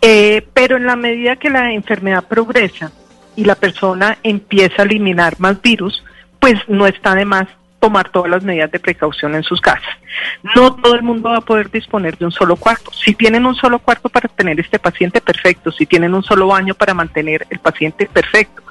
[0.00, 2.92] Eh, pero en la medida que la enfermedad progresa
[3.34, 6.04] y la persona empieza a eliminar más virus,
[6.38, 7.48] pues no está de más
[7.84, 9.94] tomar todas las medidas de precaución en sus casas.
[10.56, 12.90] No todo el mundo va a poder disponer de un solo cuarto.
[12.90, 15.70] Si tienen un solo cuarto para tener este paciente, perfecto.
[15.70, 18.62] Si tienen un solo baño para mantener el paciente, perfecto.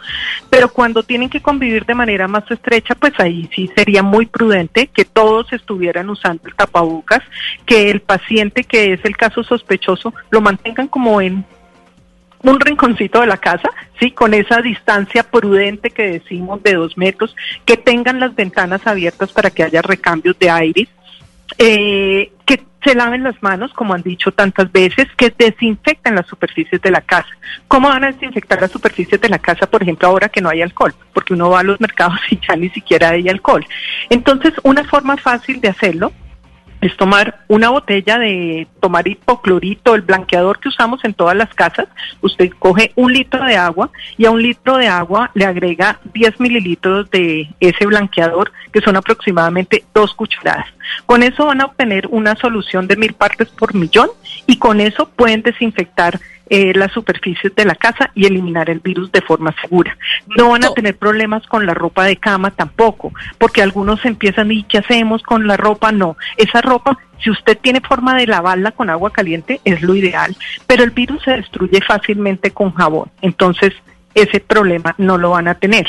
[0.50, 4.88] Pero cuando tienen que convivir de manera más estrecha, pues ahí sí sería muy prudente
[4.88, 7.22] que todos estuvieran usando el tapabocas,
[7.68, 11.46] que el paciente que es el caso sospechoso lo mantengan como en
[12.52, 13.70] un rinconcito de la casa,
[14.00, 17.36] sí, con esa distancia prudente que decimos de dos metros,
[17.66, 20.88] que tengan las ventanas abiertas para que haya recambios de aire,
[21.58, 26.82] eh, que se laven las manos, como han dicho tantas veces, que desinfecten las superficies
[26.82, 27.30] de la casa.
[27.68, 30.62] ¿Cómo van a desinfectar las superficies de la casa, por ejemplo, ahora que no hay
[30.62, 30.94] alcohol?
[31.14, 33.66] Porque uno va a los mercados y ya ni siquiera hay alcohol.
[34.10, 36.12] Entonces, una forma fácil de hacerlo
[36.84, 41.88] es tomar una botella de tomar hipoclorito, el blanqueador que usamos en todas las casas.
[42.20, 46.42] Usted coge un litro de agua y a un litro de agua le agrega 10
[46.42, 50.66] mililitros de ese blanqueador, que son aproximadamente dos cucharadas.
[51.06, 54.10] Con eso van a obtener una solución de mil partes por millón
[54.46, 56.20] y con eso pueden desinfectar
[56.56, 59.98] eh, las superficies de la casa y eliminar el virus de forma segura.
[60.38, 64.62] No van a tener problemas con la ropa de cama tampoco, porque algunos empiezan y
[64.62, 65.92] ¿qué hacemos con la ropa?
[65.92, 70.38] No, esa ropa si usted tiene forma de lavarla con agua caliente es lo ideal,
[70.68, 73.74] pero el virus se destruye fácilmente con jabón, entonces
[74.14, 75.88] ese problema no lo van a tener.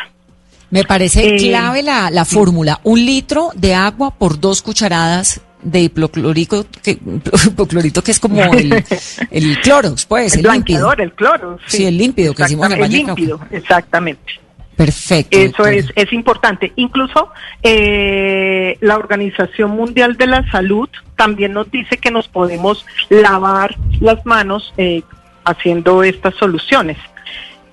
[0.70, 5.80] Me parece eh, clave la, la fórmula, un litro de agua por dos cucharadas de
[5.80, 6.98] hipoclorito que,
[7.46, 8.84] hipoclorito que es como el,
[9.30, 10.92] el cloro, pues, el, el límpido.
[10.92, 11.58] el cloro.
[11.66, 14.44] Sí, el límpido que hicimos en el límpido, exactamente.
[14.76, 15.38] Perfecto.
[15.38, 16.72] Eso es, es importante.
[16.76, 17.30] Incluso
[17.62, 24.24] eh, la Organización Mundial de la Salud también nos dice que nos podemos lavar las
[24.26, 25.02] manos eh,
[25.44, 26.98] haciendo estas soluciones.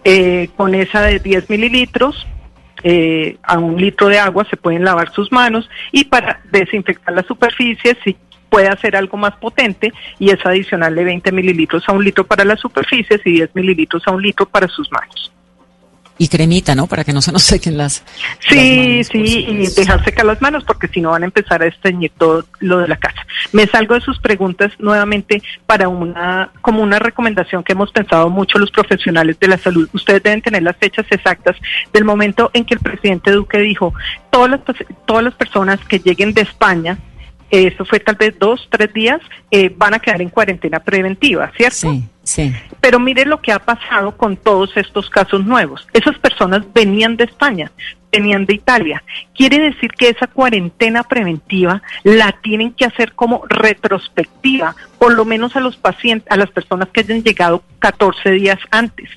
[0.04, 2.26] Eh, con esa de 10 mililitros
[2.84, 7.26] eh, a un litro de agua se pueden lavar sus manos y para desinfectar las
[7.26, 8.16] superficies si
[8.50, 12.60] puede hacer algo más potente y es adicionarle 20 mililitros a un litro para las
[12.60, 15.32] superficies y 10 mililitros a un litro para sus manos
[16.18, 16.88] y cremita, ¿no?
[16.88, 18.04] Para que no se nos sequen las.
[18.40, 22.12] Sí, sí, y dejar secar las manos porque si no van a empezar a esteñir
[22.18, 23.26] todo lo de la casa.
[23.52, 28.60] Me salgo de sus preguntas nuevamente para una, como una recomendación que hemos pensado mucho
[28.60, 29.90] los profesionales de la salud.
[29.94, 31.56] Ustedes deben tener las fechas exactas
[31.94, 33.94] del momento en que el presidente Duque dijo,
[34.30, 34.62] todas las,
[35.06, 36.98] todas las personas que lleguen de España
[37.52, 39.20] eso fue tal vez dos, tres días,
[39.52, 41.92] eh, van a quedar en cuarentena preventiva, ¿cierto?
[41.92, 42.56] Sí, sí.
[42.80, 45.88] Pero mire lo que ha pasado con todos estos casos nuevos.
[45.94, 47.72] Esas personas venían de España,
[48.12, 49.04] venían de Italia.
[49.36, 55.56] Quiere decir que esa cuarentena preventiva la tienen que hacer como retrospectiva, por lo menos
[55.56, 59.10] a los pacientes, a las personas que hayan llegado 14 días antes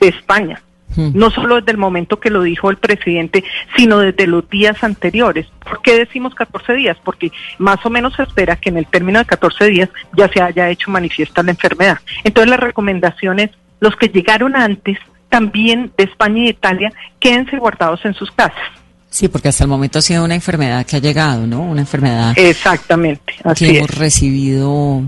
[0.00, 0.62] de España.
[0.96, 1.10] Hmm.
[1.14, 3.44] no solo desde el momento que lo dijo el presidente,
[3.76, 5.46] sino desde los días anteriores.
[5.64, 6.96] ¿Por qué decimos 14 días?
[7.02, 10.40] Porque más o menos se espera que en el término de 14 días ya se
[10.40, 11.98] haya hecho manifiesta la enfermedad.
[12.22, 17.58] Entonces la recomendación es, los que llegaron antes, también de España y de Italia, quédense
[17.58, 18.62] guardados en sus casas.
[19.10, 21.60] Sí, porque hasta el momento ha sido una enfermedad que ha llegado, ¿no?
[21.62, 25.02] Una enfermedad Exactamente, así que hemos recibido,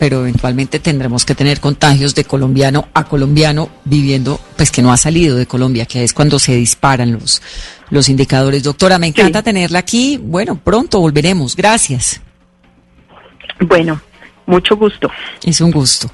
[0.00, 4.96] pero eventualmente tendremos que tener contagios de colombiano a colombiano viviendo, pues que no ha
[4.96, 7.42] salido de Colombia, que es cuando se disparan los,
[7.90, 8.62] los indicadores.
[8.62, 10.16] Doctora, me encanta tenerla aquí.
[10.16, 11.54] Bueno, pronto volveremos.
[11.54, 12.18] Gracias.
[13.60, 14.00] Bueno,
[14.46, 15.10] mucho gusto.
[15.44, 16.10] Es un gusto.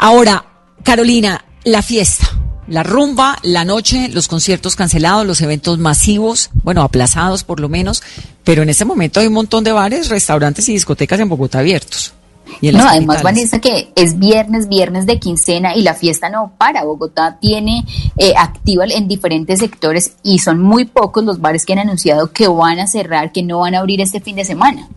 [0.00, 0.44] Ahora,
[0.82, 2.28] Carolina, la fiesta
[2.66, 8.00] la rumba, la noche, los conciertos cancelados, los eventos masivos, bueno, aplazados por lo menos,
[8.44, 12.14] pero en este momento hay un montón de bares, restaurantes y discotecas en Bogotá abiertos.
[12.62, 16.84] No, además Vanessa que es viernes, viernes de quincena y la fiesta no para.
[16.84, 17.84] Bogotá tiene
[18.16, 22.48] eh, activa en diferentes sectores y son muy pocos los bares que han anunciado que
[22.48, 24.88] van a cerrar, que no van a abrir este fin de semana.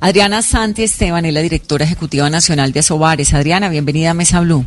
[0.00, 3.34] Adriana Santi Esteban es la directora ejecutiva nacional de Asobares.
[3.34, 4.64] Adriana, bienvenida a Mesa Blue.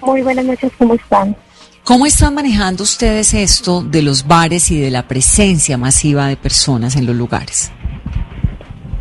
[0.00, 1.36] Muy buenas noches, ¿cómo están?
[1.84, 6.94] ¿Cómo están manejando ustedes esto de los bares y de la presencia masiva de personas
[6.96, 7.72] en los lugares?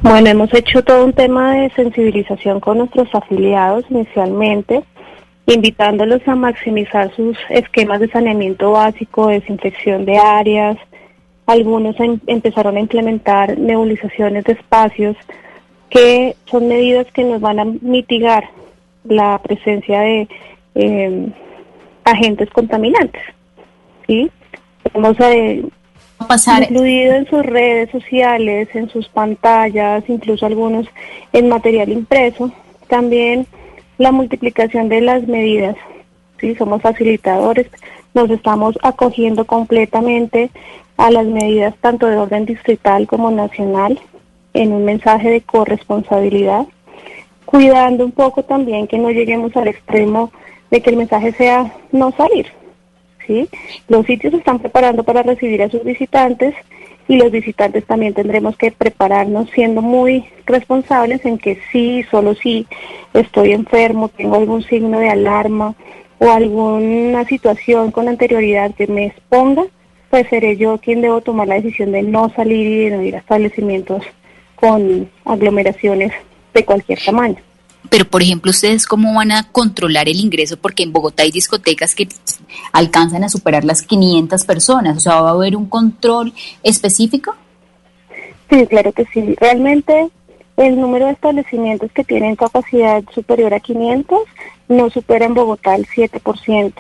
[0.03, 4.83] Bueno, hemos hecho todo un tema de sensibilización con nuestros afiliados inicialmente,
[5.45, 10.77] invitándolos a maximizar sus esquemas de saneamiento básico, desinfección de áreas.
[11.45, 15.15] Algunos em, empezaron a implementar nebulizaciones de espacios,
[15.91, 18.49] que son medidas que nos van a mitigar
[19.03, 20.27] la presencia de
[20.73, 21.27] eh,
[22.05, 23.21] agentes contaminantes.
[24.07, 24.31] ¿sí?
[24.95, 25.63] Hemos eh,
[26.27, 26.63] pasar.
[26.63, 30.87] incluido en sus redes sociales, en sus pantallas, incluso algunos
[31.33, 32.51] en material impreso.
[32.87, 33.47] También
[33.97, 35.75] la multiplicación de las medidas.
[36.39, 36.55] ¿sí?
[36.55, 37.67] Somos facilitadores,
[38.13, 40.49] nos estamos acogiendo completamente
[40.97, 43.99] a las medidas tanto de orden distrital como nacional
[44.53, 46.65] en un mensaje de corresponsabilidad,
[47.45, 50.31] cuidando un poco también que no lleguemos al extremo
[50.69, 52.47] de que el mensaje sea no salir.
[53.27, 53.49] ¿Sí?
[53.87, 56.55] Los sitios se están preparando para recibir a sus visitantes
[57.07, 62.67] y los visitantes también tendremos que prepararnos siendo muy responsables en que sí, solo si
[63.13, 65.75] estoy enfermo, tengo algún signo de alarma
[66.19, 69.65] o alguna situación con anterioridad que me exponga,
[70.09, 73.15] pues seré yo quien debo tomar la decisión de no salir y de no ir
[73.15, 74.03] a establecimientos
[74.55, 76.13] con aglomeraciones
[76.53, 77.37] de cualquier tamaño.
[77.89, 80.57] Pero, por ejemplo, ¿ustedes cómo van a controlar el ingreso?
[80.57, 82.07] Porque en Bogotá hay discotecas que
[82.71, 84.97] alcanzan a superar las 500 personas.
[84.97, 87.35] O sea, ¿va a haber un control específico?
[88.49, 89.35] Sí, claro que sí.
[89.39, 90.09] Realmente
[90.57, 94.19] el número de establecimientos que tienen capacidad superior a 500
[94.67, 96.73] no supera en Bogotá el 7%.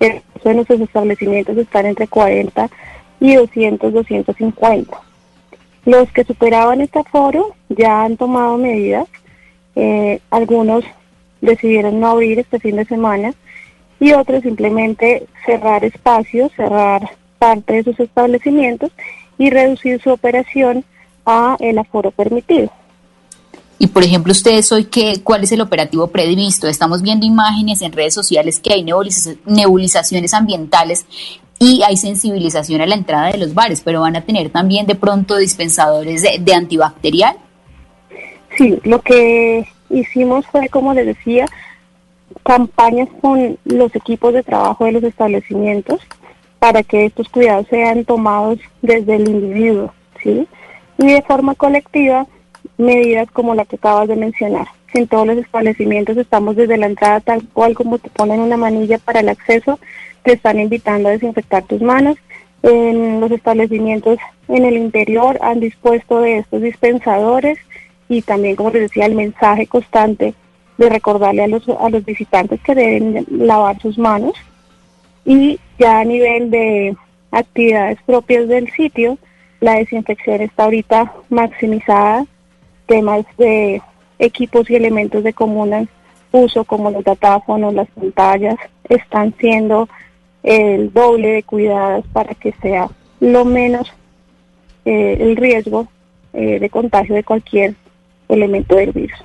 [0.00, 2.70] El de nuestros establecimientos están entre 40
[3.20, 5.00] y 200, 250.
[5.84, 9.06] Los que superaban este aforo ya han tomado medidas
[9.76, 10.84] eh, algunos
[11.42, 13.34] decidieron no abrir este fin de semana
[14.00, 18.90] y otros simplemente cerrar espacios, cerrar parte de sus establecimientos
[19.38, 20.84] y reducir su operación
[21.26, 22.70] a el aforo permitido.
[23.78, 26.66] Y por ejemplo, ustedes hoy, qué, ¿cuál es el operativo previsto?
[26.66, 28.82] Estamos viendo imágenes en redes sociales que hay
[29.44, 31.04] nebulizaciones ambientales
[31.58, 34.94] y hay sensibilización a la entrada de los bares, pero van a tener también de
[34.94, 37.36] pronto dispensadores de antibacterial.
[38.56, 41.46] Sí, lo que hicimos fue, como les decía,
[42.44, 46.00] campañas con los equipos de trabajo de los establecimientos
[46.58, 49.92] para que estos cuidados sean tomados desde el individuo,
[50.22, 50.48] ¿sí?
[50.98, 52.26] Y de forma colectiva,
[52.78, 54.66] medidas como la que acabas de mencionar.
[54.94, 58.96] En todos los establecimientos estamos desde la entrada tal cual como te ponen una manilla
[58.96, 59.78] para el acceso,
[60.22, 62.16] te están invitando a desinfectar tus manos.
[62.62, 67.58] En los establecimientos en el interior han dispuesto de estos dispensadores
[68.08, 70.34] y también, como les decía, el mensaje constante
[70.78, 74.34] de recordarle a los, a los visitantes que deben lavar sus manos.
[75.24, 76.96] Y ya a nivel de
[77.30, 79.18] actividades propias del sitio,
[79.60, 82.26] la desinfección está ahorita maximizada,
[82.86, 83.82] temas de
[84.18, 85.88] equipos y elementos de común
[86.32, 88.56] uso como los datáfonos, las pantallas,
[88.88, 89.88] están siendo
[90.42, 92.88] el doble de cuidados para que sea
[93.20, 93.92] lo menos
[94.84, 95.88] eh, el riesgo
[96.32, 97.74] eh, de contagio de cualquier
[98.28, 99.18] elemento del virus.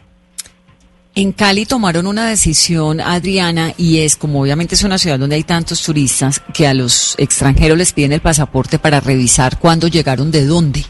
[1.13, 5.43] En Cali tomaron una decisión, Adriana, y es como obviamente es una ciudad donde hay
[5.43, 10.45] tantos turistas que a los extranjeros les piden el pasaporte para revisar cuándo llegaron de
[10.45, 10.83] dónde.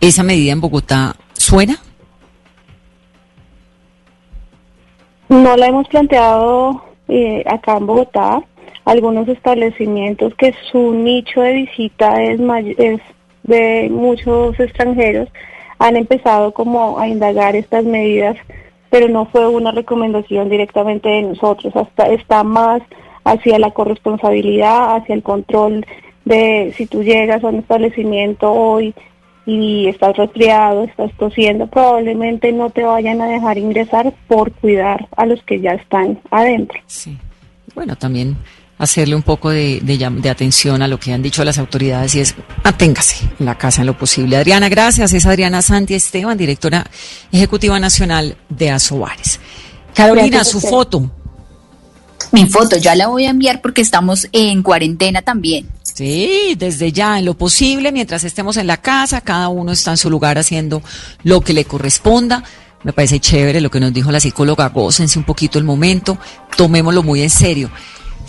[0.00, 1.78] ¿Esa medida en Bogotá suena?
[5.28, 8.42] No la hemos planteado eh, acá en Bogotá.
[8.86, 12.40] Algunos establecimientos que su nicho de visita es,
[12.78, 13.00] es
[13.42, 15.28] de muchos extranjeros
[15.80, 18.36] han empezado como a indagar estas medidas,
[18.90, 22.82] pero no fue una recomendación directamente de nosotros, hasta está más
[23.24, 25.86] hacia la corresponsabilidad, hacia el control
[26.26, 28.94] de si tú llegas a un establecimiento hoy
[29.46, 35.24] y estás resfriado, estás tosiendo, probablemente no te vayan a dejar ingresar por cuidar a
[35.24, 36.78] los que ya están adentro.
[36.86, 37.16] Sí.
[37.74, 38.36] Bueno, también
[38.80, 42.34] hacerle un poco de, de, atención a lo que han dicho las autoridades y es
[42.64, 44.38] aténgase en la casa en lo posible.
[44.38, 45.12] Adriana, gracias.
[45.12, 46.90] Es Adriana Santi Esteban, directora
[47.30, 49.38] ejecutiva nacional de Asobares.
[49.94, 51.10] Carolina, su foto.
[52.32, 55.68] Mi foto, ya la voy a enviar porque estamos en cuarentena también.
[55.82, 59.96] Sí, desde ya, en lo posible, mientras estemos en la casa, cada uno está en
[59.98, 60.82] su lugar haciendo
[61.22, 62.42] lo que le corresponda.
[62.82, 66.16] Me parece chévere lo que nos dijo la psicóloga, gócense un poquito el momento,
[66.56, 67.70] tomémoslo muy en serio.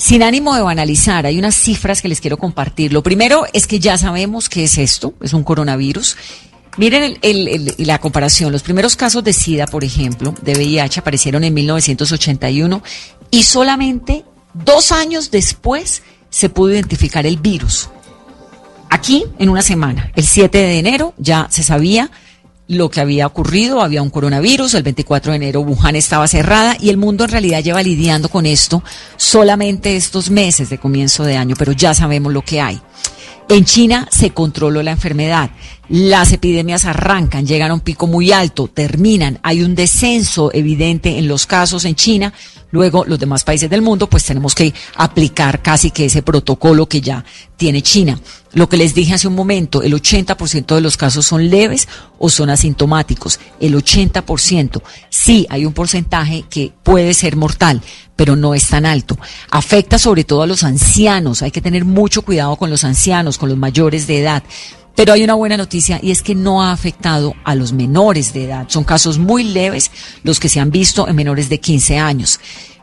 [0.02, 2.92] Sin ánimo de banalizar, hay unas cifras que les quiero compartir.
[2.92, 6.18] Lo primero es que ya sabemos qué es esto, es un coronavirus.
[6.78, 7.20] Miren
[7.78, 8.52] la comparación.
[8.52, 12.82] Los primeros casos de SIDA, por ejemplo, de VIH aparecieron en 1981
[13.30, 14.26] y solamente
[14.56, 17.88] dos años después se pudo identificar el virus.
[18.90, 22.10] Aquí, en una semana, el 7 de enero, ya se sabía
[22.72, 26.90] lo que había ocurrido, había un coronavirus, el 24 de enero Wuhan estaba cerrada y
[26.90, 28.82] el mundo en realidad lleva lidiando con esto
[29.18, 32.82] solamente estos meses de comienzo de año, pero ya sabemos lo que hay.
[33.50, 35.52] En China se controló la enfermedad.
[35.90, 41.28] Las epidemias arrancan, llegan a un pico muy alto, terminan, hay un descenso evidente en
[41.28, 42.32] los casos en China.
[42.72, 47.02] Luego, los demás países del mundo, pues tenemos que aplicar casi que ese protocolo que
[47.02, 47.26] ya
[47.58, 48.18] tiene China.
[48.54, 51.88] Lo que les dije hace un momento, el 80% de los casos son leves
[52.20, 53.40] o son asintomáticos.
[53.60, 54.82] El 80%.
[55.10, 57.82] Sí, hay un porcentaje que puede ser mortal,
[58.16, 59.18] pero no es tan alto.
[59.50, 61.42] Afecta sobre todo a los ancianos.
[61.42, 64.44] Hay que tener mucho cuidado con los ancianos, con los mayores de edad.
[64.96, 68.46] Pero hay una buena noticia y es que no ha afectado a los menores de
[68.46, 68.66] edad.
[68.68, 69.92] Son casos muy leves
[70.24, 72.42] los que se han visto en menores de 15 años.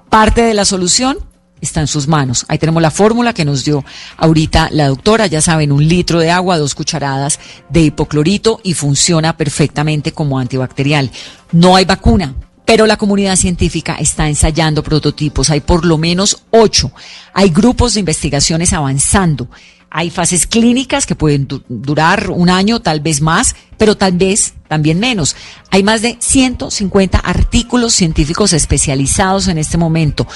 [0.09, 1.19] Parte de la solución
[1.61, 2.45] está en sus manos.
[2.49, 3.85] Ahí tenemos la fórmula que nos dio
[4.17, 5.27] ahorita la doctora.
[5.27, 11.11] Ya saben, un litro de agua, dos cucharadas de hipoclorito y funciona perfectamente como antibacterial.
[11.53, 12.35] No hay vacuna.
[12.65, 15.49] Pero la comunidad científica está ensayando prototipos.
[15.49, 16.93] Hay por lo menos ocho.
[17.33, 19.49] Hay grupos de investigaciones avanzando.
[19.91, 25.01] Hay fases clínicas que pueden durar un año, tal vez más, pero tal vez también
[25.01, 25.35] menos.
[25.71, 30.27] Hay más de 150 artículos científicos especializados en este momento,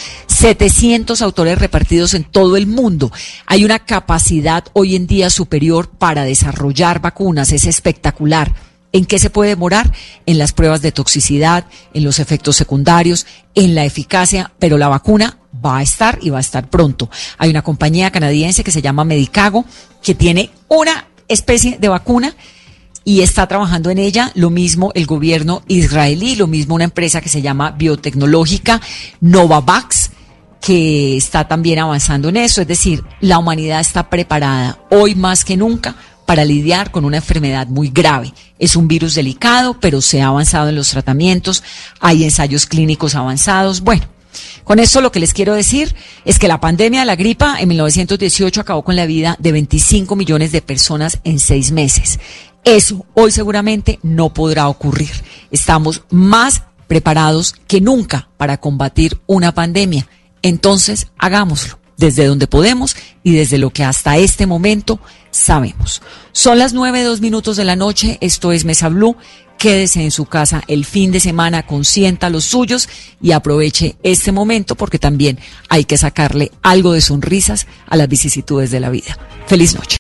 [0.43, 3.13] 700 autores repartidos en todo el mundo.
[3.47, 8.53] Hay una capacidad hoy en día superior para desarrollar vacunas, es espectacular.
[8.91, 9.93] ¿En qué se puede demorar?
[10.27, 13.25] En las pruebas de toxicidad, en los efectos secundarios,
[13.55, 17.09] en la eficacia, pero la vacuna va a estar y va a estar pronto.
[17.39, 19.65] Hay una compañía canadiense que se llama Medicago
[20.03, 22.35] que tiene una especie de vacuna
[23.05, 24.33] y está trabajando en ella.
[24.35, 28.81] Lo mismo el gobierno israelí, lo mismo una empresa que se llama biotecnológica
[29.21, 30.11] Novavax
[30.63, 32.63] que está también avanzando en eso.
[32.63, 37.67] Es decir, la humanidad está preparada hoy más que nunca para lidiar con una enfermedad
[37.67, 38.33] muy grave.
[38.59, 41.63] Es un virus delicado, pero se ha avanzado en los tratamientos,
[42.01, 43.81] hay ensayos clínicos avanzados.
[43.81, 44.05] Bueno,
[44.63, 45.95] con esto lo que les quiero decir
[46.25, 50.15] es que la pandemia de la gripa en 1918 acabó con la vida de 25
[50.15, 52.21] millones de personas en seis meses.
[52.65, 55.11] Eso hoy seguramente no podrá ocurrir.
[55.51, 60.07] Estamos más preparados que nunca para combatir una pandemia.
[60.43, 64.99] Entonces, hagámoslo desde donde podemos y desde lo que hasta este momento
[65.31, 66.03] sabemos.
[66.33, 68.19] Son las nueve, dos minutos de la noche.
[68.21, 69.17] Esto es Mesa Blue.
[69.57, 72.89] Quédese en su casa el fin de semana, consienta los suyos
[73.21, 75.39] y aproveche este momento porque también
[75.69, 79.17] hay que sacarle algo de sonrisas a las vicisitudes de la vida.
[79.47, 79.91] Feliz noche.